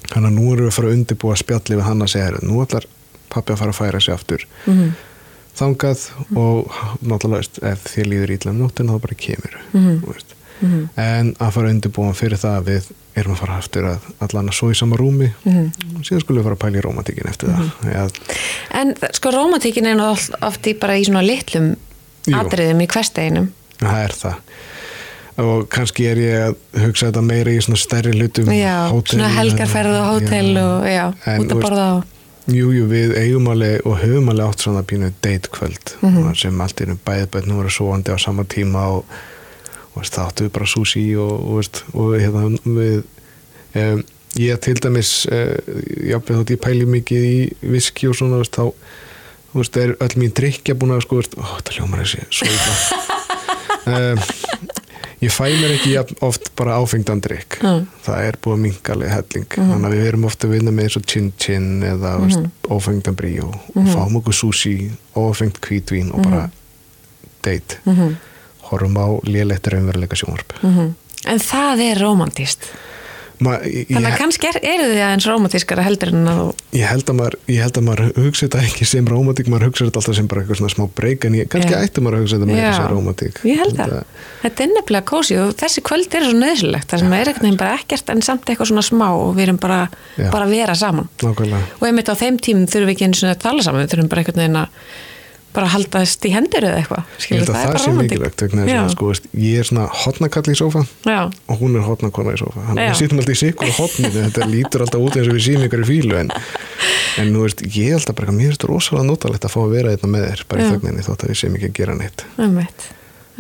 [0.07, 2.43] þannig að nú erum við að fara að undirbúa spjalli við hann að segja, "Heyrðu,
[2.43, 2.85] nú ætlar
[3.29, 4.45] pappi að fara að færa sig aftur
[5.51, 5.59] Mhm.
[5.61, 6.03] þangað
[6.37, 6.71] og
[7.03, 10.01] náttúrulega veist, ef þér líður ítla um nóttina þá bara kemur Mhm.
[10.07, 10.35] veist.
[10.61, 10.89] Mhm.
[10.97, 12.83] en að fara að undirbúa hann fyrir það að við
[13.17, 15.71] erum að fara aftur að allan að svo í sama rúmi Mhm.
[15.97, 18.11] og síðan skulum við fara að pæla í romantíkin eftir það Eða,
[18.71, 20.31] En sko romantíkin er nú oft,
[20.67, 21.75] í bara í svona litlum
[22.27, 23.49] atriðum í hversteginum
[23.79, 24.35] það er það
[25.41, 29.29] og kannski er ég að hugsa þetta meira í svona stærri hlutum Já, hótel- svona
[29.33, 30.61] helgarferð og hótel Já.
[30.61, 32.03] og já, út að borða og
[32.51, 36.33] Jú, jú, við eigum alveg og höfum alveg átt svona pínu date kvöld Mhm.
[36.35, 39.05] sem allt erum bæðið bæðið voru svoandi á sama tíma og,
[39.93, 43.03] og veist, það áttu við bara sushi og, og, og hérna við
[43.75, 44.03] um,
[44.39, 45.55] ég til dæmis uh,
[46.11, 47.37] jáfnveg þótt ég pæli mikið í
[47.71, 48.71] viski og svona veist, þá
[49.53, 54.19] veist, er öll mín drikja búin að sko, ó, það hljómar þessi svo illa um,
[55.21, 55.91] ég fæ mér ekki
[56.25, 57.87] oft bara áfengdan drikk Mm.
[58.05, 58.57] það er búið
[58.89, 62.17] alveg helling þannig að við erum ofta að vinna með eins og chin chin eða
[62.19, 62.49] mm -hmm.
[62.69, 66.49] ófengdan bríó og fáum okkur sushi, ófengt hvítvín og bara
[67.43, 68.15] date Mhm.
[68.61, 70.93] horfum á lélegt raunveruleika sjónvarp Mhm.
[71.25, 72.90] En það er romantíst Ma, ég,
[73.41, 77.17] Þannig að kannski er, eru þið aðeins romantískara heldur en að þú ég, held að
[77.17, 80.59] maður, að maður hugsa þetta ekki sem romantík, maður hugsa þetta alltaf sem bara eitthvað
[80.61, 81.79] svona smá breyk en ég, kannski Já.
[81.81, 82.75] ætti maður að hugsa þetta meira Já.
[82.77, 83.95] sem romantík Ég held það.
[84.41, 87.61] Þetta er nefnilega kósi og þessi kvöld er svo nöðsilegt það sem er einhvern veginn
[87.61, 89.81] bara ekkert en samt eitthvað svona smá og við erum bara,
[90.21, 93.35] bara að vera saman Nákvæmlega og einmitt á þeim tímum þurfum við ekki einu sinni
[93.35, 94.83] að tala saman við þurfum bara einhvern veginn að
[95.55, 99.09] bara haldast í hendur eða eitthvað Ég held að það, bara sé mikilvægt að sko,
[99.41, 102.81] ég er svona hotnakall í sófa Já, og hún er hotnakona í að Já.
[102.81, 105.67] við sittum alltaf í sikkur og hotninu þetta lítur alltaf út eins og við síðum
[105.67, 106.33] ykkur í fílu en,
[107.23, 109.95] en veist, ég er alltaf bara mér er þetta rosalega notalegt að fá að vera
[109.95, 110.73] þetta með þér bara í Já.
[110.75, 112.27] þögninni þótt að við séum ekki að gera neitt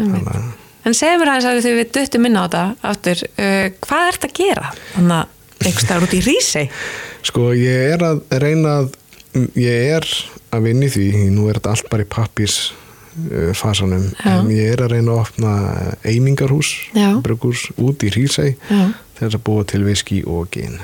[0.01, 0.49] að
[0.81, 4.23] En segðu mér aðeins að þau við duttum inn á þetta aftur, uh, hvað ert
[4.25, 4.71] að gera?
[4.95, 6.63] Þannig að einhvers staðar út í Rísei
[7.29, 8.87] sko ég er að reyna að
[9.61, 10.07] ég er
[10.51, 14.31] að vinna í því nú er þetta allt bara í pappís uh, fasanum Já.
[14.37, 15.53] en ég er að reyna að opna
[16.07, 16.73] eimingarhús
[17.25, 20.79] brugghús út í Hrísei Já, til þess að búa til viski og gin.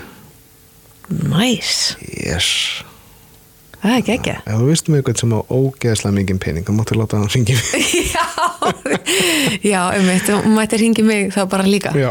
[1.08, 2.84] Næs, yes
[3.88, 6.74] það er ekki ekki ef þú veist með eitthvað sem á ógeðslega mikið pening þá
[6.78, 7.68] máttu láta hann ringi mig.
[8.18, 8.26] Já,
[9.64, 11.92] já, um eitt og mætti ringi mig þá bara líka.
[11.96, 12.10] Já,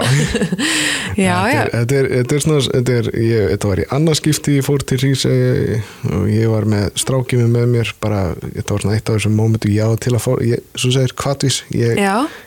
[1.27, 1.37] já.
[1.72, 4.99] Þetta, er, þetta, er, svona þetta, er, ég, þetta var í annarskipti ég fór til
[5.03, 9.37] Rís og ég var með strákimi með mér bara, þetta var svona eitt af þessum
[9.37, 12.01] mómentu já til að fór, ég, svo segir kvartvis ég,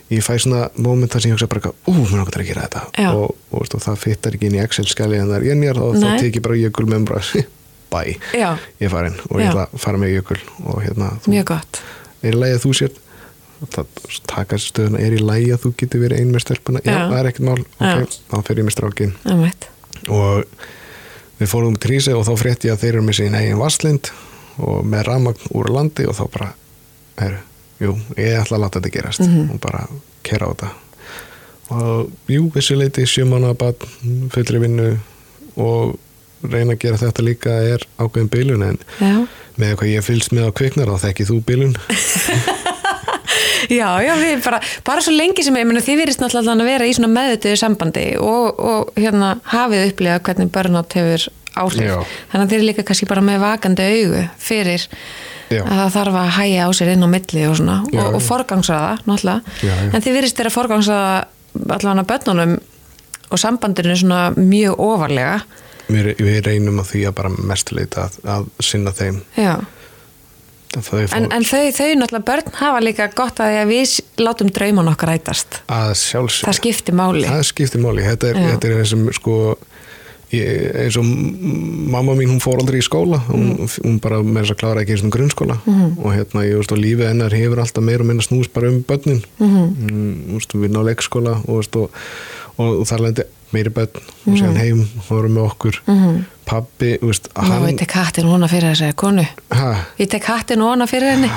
[0.09, 2.81] ég fæ svona móment þar sem ég hugsa bara, ú, mér náttúrulega að gera þetta.
[2.97, 3.09] Já.
[3.13, 5.49] og, og, og, það fittar ekki inn í Excel-skali en það er
[7.89, 9.49] ég ég bæ, já, ég er farin og ég Já.
[9.51, 11.81] ætla að fara með jökul og hérna, þú, mjög gott.
[12.21, 12.91] Er í lagi að þú sér
[13.69, 13.85] það
[14.27, 17.29] taka stöðuna, er í lagi að þú getur verið ein með stelpuna, já, það er
[17.31, 17.65] ekkert mál.
[17.79, 19.13] Ok, þá fer ég með strákin
[20.09, 20.45] og
[21.39, 24.11] við fórum til Ríse og þá frétti ég að þeir eru með sín eigin vasslind
[24.59, 26.49] og með ramagn úr landi og þá bara
[27.19, 27.39] heru,
[27.79, 29.19] jú, ég ætla að láta þetta gerast.
[29.23, 29.49] Mhm.
[29.55, 29.87] og bara
[30.23, 30.69] kera á þetta.
[31.69, 33.75] Og jú, vissi leiti sjömanna bad,
[34.33, 34.99] fullri vinnu
[35.59, 35.97] og
[36.43, 39.15] reyna að gera þetta líka er ákveðin bylun en Já,
[39.59, 41.75] með hvað ég fylgst með á kviknar þá þekki þú bylun
[43.79, 46.87] já, já við bara, bara svo lengi sem ég meni þið virðist náttúrulega að vera
[46.87, 51.27] í svona meðutuðu sambandi og, og hérna hafið upplifað hvernig börnátt hefur
[51.59, 51.97] áhrif Já.
[52.31, 54.85] þannig að þið eru líka kannski bara með vakandi augu fyrir
[55.49, 55.63] Já.
[55.63, 59.55] að það þarf að hæja á sér inn á milli og og, og forgangsraða náttúrulega,
[59.65, 59.87] Já, já.
[59.89, 61.15] en þið virðist þeirra forgangsraða
[61.75, 62.53] allavega börnunum
[63.29, 65.39] og sambandinu svona mjög ofarlega
[65.89, 69.57] við, við reynum að því að bara mestuleita að, að sinna þeim já
[70.69, 75.15] En, en þau, þau náttúrulega börn hafa líka gott að að við látum drauman okkar
[75.97, 77.23] sjálfsög Það skiptir máli.
[77.25, 79.37] það skiptir máli, þetta er, þetta er þessum sko
[80.29, 81.07] ég, eins og
[81.89, 83.71] mamma mín hún fór aldrei í skóla hún, Mm.
[83.81, 85.97] hún bara með þess að klára ekki eins og grunnskóla Mhm.
[86.05, 88.83] og hérna ég veist og lífið hennar hefur alltaf meira og minna snúst bara um
[88.85, 89.89] börnin Mhm.
[89.89, 91.89] mm, veist, við ná leikskóla og, veist, og,
[92.59, 94.03] og, og þar lendi meiri börn.
[94.27, 95.79] Og síðan heim voru með okkur.
[95.87, 96.19] Mhm.
[96.49, 99.25] pabbi, veist, Ná, ég hann tek hattin hona fyrir þessari konu.
[99.53, 99.67] ha,
[99.99, 101.29] Ég tek hattin hona fyrir henni.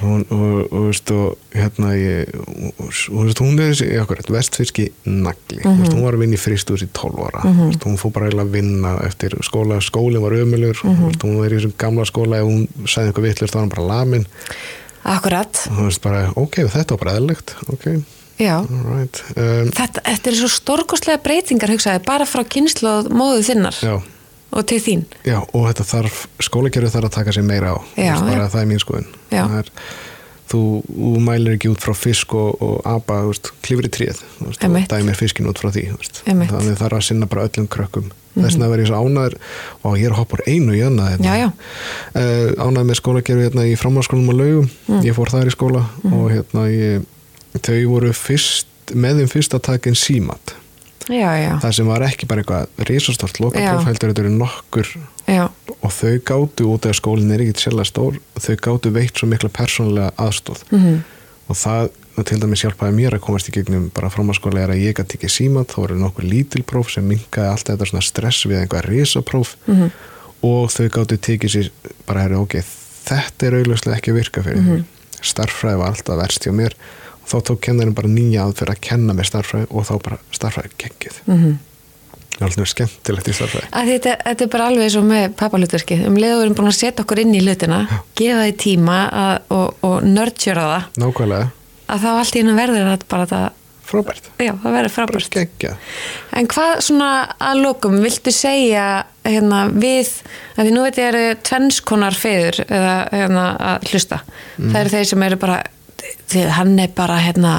[0.00, 4.28] hún, og, og, veist, og hérna ég, og, og, og veist, hún er þessi akkurat,
[4.30, 5.62] vestfyrski nagli.
[5.64, 5.80] Mhm.
[5.82, 7.42] veist, hún var að vinna í fristús í 12 ára.
[7.64, 11.18] Veist, hún fór bara að vinna eftir skóla skólinn var ömulur Mhm.
[11.22, 12.38] hún var í þessum gamla skóla.
[12.38, 14.26] Ef hún sagði eitthvað vittlur þá var hann bara lamin.
[15.06, 15.54] Akkurat.
[15.70, 17.54] og þú veist bara, ok, þetta var bara eðlilegt.
[17.72, 17.84] Ok,
[18.38, 18.56] Já.
[18.60, 23.94] alright um, Þetta, þetta er svo stórkostlega breytingar, hugsaði, bara frá kynslu móðu þinnar já,
[24.56, 25.06] og til þín.
[25.24, 28.18] já, og þetta þarf skólakerfið þarf að taka sér meira á Já, já.
[28.52, 29.08] það er mín.
[29.32, 29.70] Það er,
[30.52, 30.60] þú,
[31.26, 32.76] mælir ekki út frá fisk og, og
[33.32, 34.52] veist, klifri tríð og
[34.92, 35.88] dæmir fiskin út frá því
[36.52, 39.34] þannig þarf að sinna bara öllum krökkum þess vegna verður ég svo ánæður
[39.88, 41.48] og ég er úr einu í annað Já, já.
[42.12, 45.02] Uh, ánæður með skólakerfi hérna í framhalskólum og laugum Mm.
[45.02, 47.02] ég fór þar í skóla og hérna ég,
[47.62, 50.54] þau voru fyrst með þeim fyrst að taka inn símat
[51.62, 53.68] það sem var ekki bara eitthvað risastort loka Já.
[53.76, 54.88] prófældur þetta eru nokkur.
[55.30, 55.44] Já,
[55.82, 59.48] og þau gátu út af skólinn er ekki sérlega stór þau gátu veitt svo mikla
[59.54, 60.96] persónulega aðstóð Mhm.
[61.48, 61.90] og það
[62.26, 65.28] til dæmis hjálpaði mér að komast í gegnum bara frámaskóla er að ég gæti ekki
[65.30, 69.54] símat þá voru nokkur lítil próf sem minkaði allt þetta svona stress við einhvað risapróf.
[69.66, 69.90] Mhm.
[70.42, 71.70] og þau gátu tekið sér
[72.06, 72.54] bara herri ok,
[73.06, 74.84] þetta er augljóslega ekki að virka fyrir mm
[75.26, 76.74] starffræði var alltaf verst hjá mér
[77.26, 81.18] þá tók kennarinn bara nýja aðferð að kenna með starffræði og þá bara starffræði geggið
[81.26, 81.58] Mhm.
[82.36, 86.06] það er alltaf skemmtilegt í starffræði að þetta, þetta er bara alveg svo með pappalutverkið
[86.06, 87.82] um erum búin að setja okkur inn í hlutina
[88.14, 91.52] gefa því tíma að, og, og nördjöra það nákvæmlega,
[91.88, 93.52] að þá allt í hennu verður þetta bara þetta
[93.86, 94.24] frábært.
[94.42, 95.36] Já, það verður frábært.
[96.34, 100.08] en hvað svona að lokum viltu segja hérna við
[100.58, 104.18] að því nú veit ég eru tvennskonar feður eða hérna að hlusta.
[104.58, 105.60] Það eru þeir sem eru bara
[106.30, 107.58] því hann er bara hérna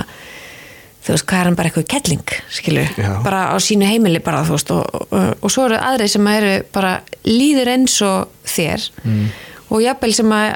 [1.08, 3.12] þú veist, hvað er hann bara eitthvað kelling skilur, Já.
[3.24, 6.56] bara á sínu heimili bara, þú veist, og, og, og svo eru aðri sem eru
[6.76, 9.28] bara líður eins og þér mm.
[9.72, 10.48] og jafnvel sem að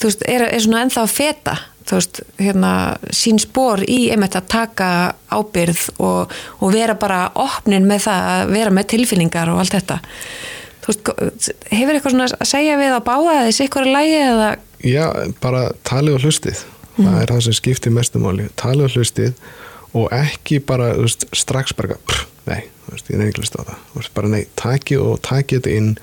[0.00, 2.72] þú veist, er, er svona ennþá að feta þú veist, hérna
[3.12, 4.90] sín spór í einmitt að taka
[5.32, 10.00] ábyrð og, og vera bara opnin með það að vera með tilfinningar og allt þetta
[10.84, 14.54] þú veist, hefur eitthvað svona að segja við að báða þessi ykkur að lægi eða
[14.84, 15.04] Já,
[15.40, 16.64] bara talið og hlustið
[16.98, 19.34] það er það sem skiptir mestumáli talið og hlustið
[19.94, 23.76] og ekki bara veist, strax bara pff, nei, veist, ég er ekki hlust á það.
[23.94, 25.94] Veist, bara nei, takið og takið þetta inn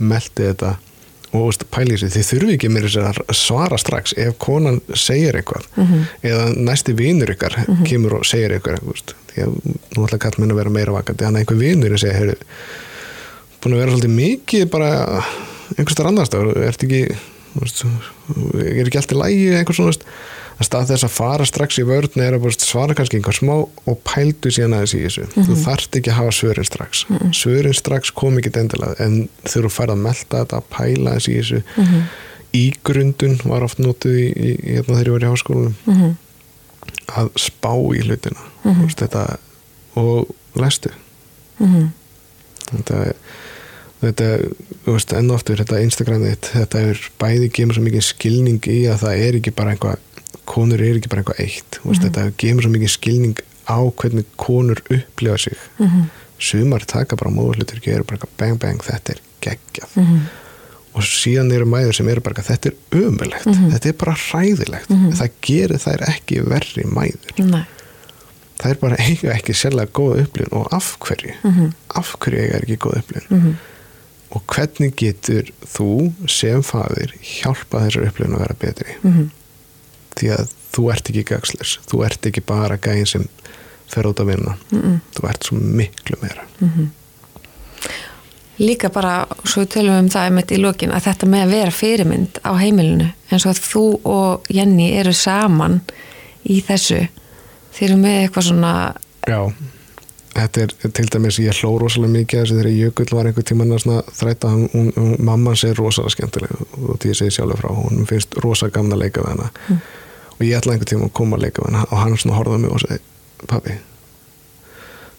[0.00, 0.76] meltið þetta
[1.30, 5.68] og pælið sér, þið þurfi ekki mér að svara strax ef konan segir eitthvað.
[6.26, 7.54] Eða næsti vinur ykkar
[7.86, 8.80] kemur og segir eitthvað
[9.30, 9.58] því að
[9.94, 12.36] nú ætla kall minn að vera meira þannig að einhver vinur að segja, heyrðu
[13.60, 14.90] búin að vera svolítið mikið bara
[15.76, 17.00] einhvers þar annars það ert ekki
[17.54, 17.82] veist,
[18.64, 20.06] er ekki allt í lægi einhvers svona, veist,
[20.60, 24.00] að stað þess að fara strax í vörðni er að svara kannski einhver smá og
[24.04, 25.28] pældu síðan aðeins í þessu.
[25.34, 27.04] Þú þarft ekki að hafa svörin strax.
[27.36, 31.38] Svörin strax kom ekki endilega en þegar þú færð að melta þetta, pæla aðeins í
[31.38, 31.62] þessu
[32.60, 36.16] ígrundun var oft notuð í, í, hérna þegar ég var í háskólanum.
[37.20, 38.90] Að spá í hlutina mm -hmm.
[39.00, 39.24] þetta,
[39.98, 40.90] og lestu.
[42.70, 43.14] Þetta
[44.00, 44.28] þetta,
[44.84, 49.02] þú veist, enn oftur þetta Instagram þetta er bæði gemur svo mikið skilning í að
[49.04, 49.98] það er ekki bara einhvað,
[50.50, 51.78] konur er ekki bara einhvað eitt.
[51.80, 52.02] Mm -hmm.
[52.04, 53.40] þetta gemur svo mikið skilning
[53.70, 55.56] á hvernig konur upplifa sig.
[55.78, 56.04] Mm -hmm.
[56.38, 59.90] sumar taka bara móðurlutur og gera bara bang bang, þetta er geggjað.
[60.94, 64.88] Og síðan eru mæður sem eru bara þetta er ömulegt, þetta er bara hræðilegt.
[65.18, 67.34] Það gerir þær ekki verri mæður.
[67.38, 67.66] Nei.
[68.60, 70.58] það er bara eiga ekki sérlega góða upplifun.
[70.58, 71.34] Og af hverju?
[71.94, 73.58] Af hverju eiga er ekki góða upplifun?
[74.30, 78.96] Og hvernig getur þú sem fadir hjálpa þessar upplifun að vera betri?
[79.02, 79.28] Mm -hmm.
[80.18, 83.26] Því að þú ert ekki gagslis, þú ert ekki bara gæðin sem
[83.90, 84.98] fer út að vinna mm -hmm.
[85.16, 86.88] þú ert svo miklu meira mm -hmm.
[88.58, 91.70] Líka bara svo tölum við um það einmitt í lokin að þetta með að vera
[91.70, 95.80] fyrirmynd á heimilinu eins og að þú og Jenny eru saman
[96.44, 97.08] í þessu
[97.72, 98.94] þeir eru með eitthvað svona
[99.26, 99.52] Já
[100.34, 104.10] þetta er til dæmis, ég hló rosalega mikið þessu þegar Jökull var einhver tíman að
[104.18, 108.36] þræta hún, hún, mamman sé rosalega skemmtileg og því ég segi sjálfur frá, hún finnst
[108.44, 109.80] rosalega gamna að leika við hana mm.
[110.40, 112.74] Og ég ætla einhver tíma að koma að leika hana og hann svona horfaði mig
[112.74, 113.76] og segi pabbi,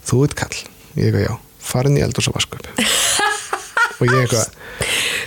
[0.10, 0.60] þú ert kall
[0.98, 1.34] ég eitthvað já,
[1.72, 2.60] farin í eldur svo vasku
[4.02, 4.46] og ég eitthvað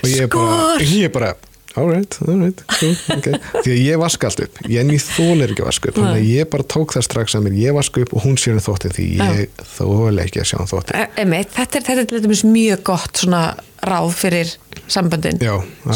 [0.04, 1.34] og ég bara, ég bara
[1.74, 3.38] alright, alright, cool, okay.
[3.64, 6.50] því að ég vaska allt upp, Jenny þólir ekki að vaska upp þannig að ég
[6.52, 7.56] bara tók það strax að mér.
[7.64, 10.70] Ég vaska upp og hún sér um þóttin því ég þóli ekki að sjá um
[10.70, 13.42] þóttin Emi, þetta er, þetta er mjög gott svona
[13.84, 14.54] ráð fyrir
[14.86, 15.42] samböndin.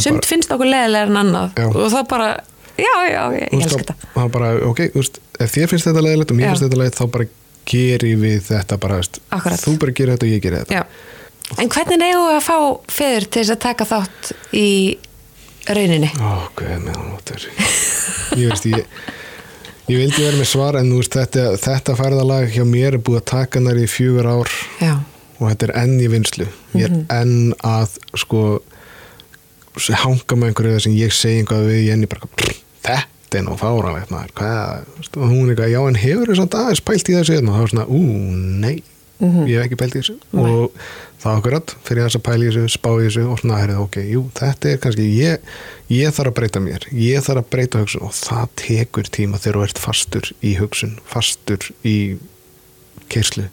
[0.02, 1.68] Sumt finnst okkur leðilega en annað já.
[1.70, 2.28] og það bara,
[2.78, 3.96] já, já, ég, ég elskar þetta.
[4.14, 7.06] það bara, ok, úst, ef þér finnst þetta leðilegt og mér finnst þetta leðilegt þá
[7.16, 7.28] bara
[7.68, 9.02] geri við þetta bara,
[9.60, 10.80] þú bara gerir þetta og ég gerir þetta.
[10.80, 11.14] Já.
[11.58, 12.58] En hvernig eigum við að fá
[12.92, 14.68] feður til þess að taka þátt í
[15.68, 16.10] rauninni?
[16.20, 17.46] Ó, hvað með hann áttur
[18.38, 18.84] Ég veist, ég
[19.88, 23.28] ég vildi vera með svar en veist, þetta, þetta færðalag hjá mér er búið að
[23.32, 24.98] taka nær í fjögur ár Já.
[25.38, 27.06] og þetta er enn í vinslu ég er -hmm.
[27.08, 28.42] enn að sko
[30.02, 32.28] hanga með einhverju sem ég segi einhvað við ég enni bara
[32.88, 33.56] þetta er nú
[35.18, 37.60] og hún er eitthvað, já en hefur þess að aðeins pælt í þessu og það
[37.64, 38.00] var svona, ú,
[38.62, 38.82] nei
[39.18, 39.48] mm -hmm.
[39.48, 40.16] ég hef ekki pælt í þessu.
[40.30, 40.44] Nei.
[40.44, 40.72] og
[41.22, 43.96] það akkurat fyrir þess að pæla í þessu, spá í þessu og svona, herrið, ok,
[44.12, 45.38] jú, þetta er kannski ég,
[45.88, 49.56] ég þarf að breyta mér, ég þarf að breyta hugsun og það tekur tíma þegar
[49.58, 52.16] þú ert fastur í hugsun, fastur í
[53.08, 53.48] kerslu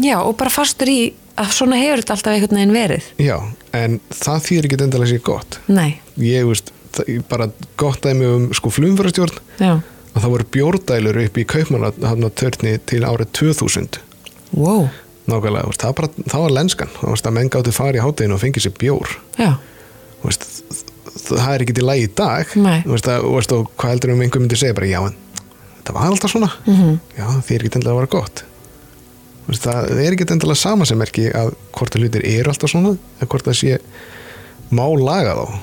[0.00, 3.08] Já, og bara fastur í að svona hefur þetta alltaf einhvern veginn verið.
[3.20, 3.36] Já,
[3.76, 5.58] en það þýr ekki endalega sér gott.
[5.68, 6.00] Nei.
[6.20, 6.81] Ég veist, það,
[7.28, 9.38] bara gott aðeins um sko flumfærastjórn
[10.12, 14.02] að það voru bjórdælur upp í kaupmannatörni til árið 2000
[14.52, 14.88] Wow.
[15.30, 16.94] Nákvæmlega, veist, það, bara, það var lenskan.
[17.00, 19.12] Veist, að menn gáttu fari í hátteginu og fengið sér bjór.
[20.22, 20.46] Veist,
[21.28, 22.54] það er ekki til lægi í dag.
[22.88, 25.18] Veist, að, og hvað heldur um einhver myndi segja bara já en
[25.82, 26.50] það var alltaf svona.
[26.66, 26.98] Mm -hmm.
[27.18, 28.44] já því er ekki endilega að vera gott.
[29.52, 32.96] Það er ekki endilega sama sem er ekki að hvort að hlutir eru alltaf svona
[33.20, 33.78] eða hvort það sé
[34.70, 35.58] má laga þá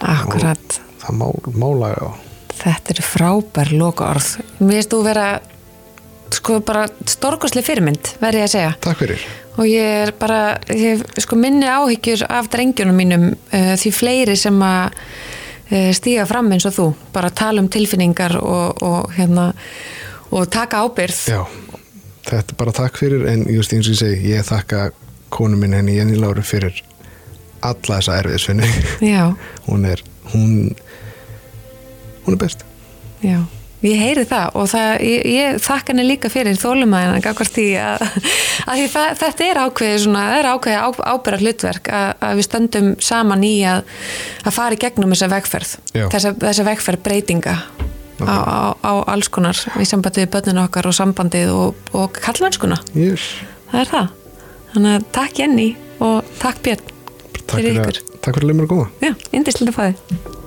[0.00, 0.80] Akkurat.
[0.80, 2.26] Og það má, má laga þá
[2.60, 5.28] Þetta eru frábær loka orð Mér finnst þú vera
[6.34, 8.72] sko bara storkosli fyrirmynd verði ég að segja.
[8.84, 9.24] Takk fyrir.
[9.58, 10.40] Og ég er bara,
[10.70, 16.52] ég sko minni áhyggjur af drengjunum mínum uh, því fleiri sem að uh, stíga fram
[16.54, 19.50] eins og þú, bara tala um tilfinningar og, og hérna
[20.30, 21.42] og taka ábyrð Já,
[22.28, 24.90] þetta er bara takk fyrir en just eins og ég segi, ég þakka
[25.34, 26.78] konu minn henni Jenny Láru fyrir
[27.60, 28.70] alla þessa erfiðsvinni
[29.68, 30.02] hún er,
[30.32, 30.70] hún
[32.24, 32.64] hún er best.
[33.20, 33.40] Já.
[33.80, 38.02] Ég heyri það og það, ég, ég þakka henni líka fyrir þólumæðina gafkvært því að,
[38.68, 42.46] að það, þetta er ákveðið svona, það er ákveðið á, ábyrra hlutverk að, að við
[42.46, 43.94] stöndum saman í að,
[44.44, 47.56] að fara í gegnum þessa vegferð, þessa, þessa vegferð breytinga
[48.20, 52.82] á, á, á alls konar í sambandi við börninu okkar og sambandið og, og kallmennskuna.
[52.92, 53.30] Yes.
[53.72, 54.16] Það er það.
[54.74, 55.70] Þannig að takk Jenny
[56.04, 56.99] og takk Björn
[57.56, 58.02] fyrir ykkur.
[58.20, 58.90] Takk fyrir að leið mér að góða.
[59.04, 60.39] Já, indislega fæði.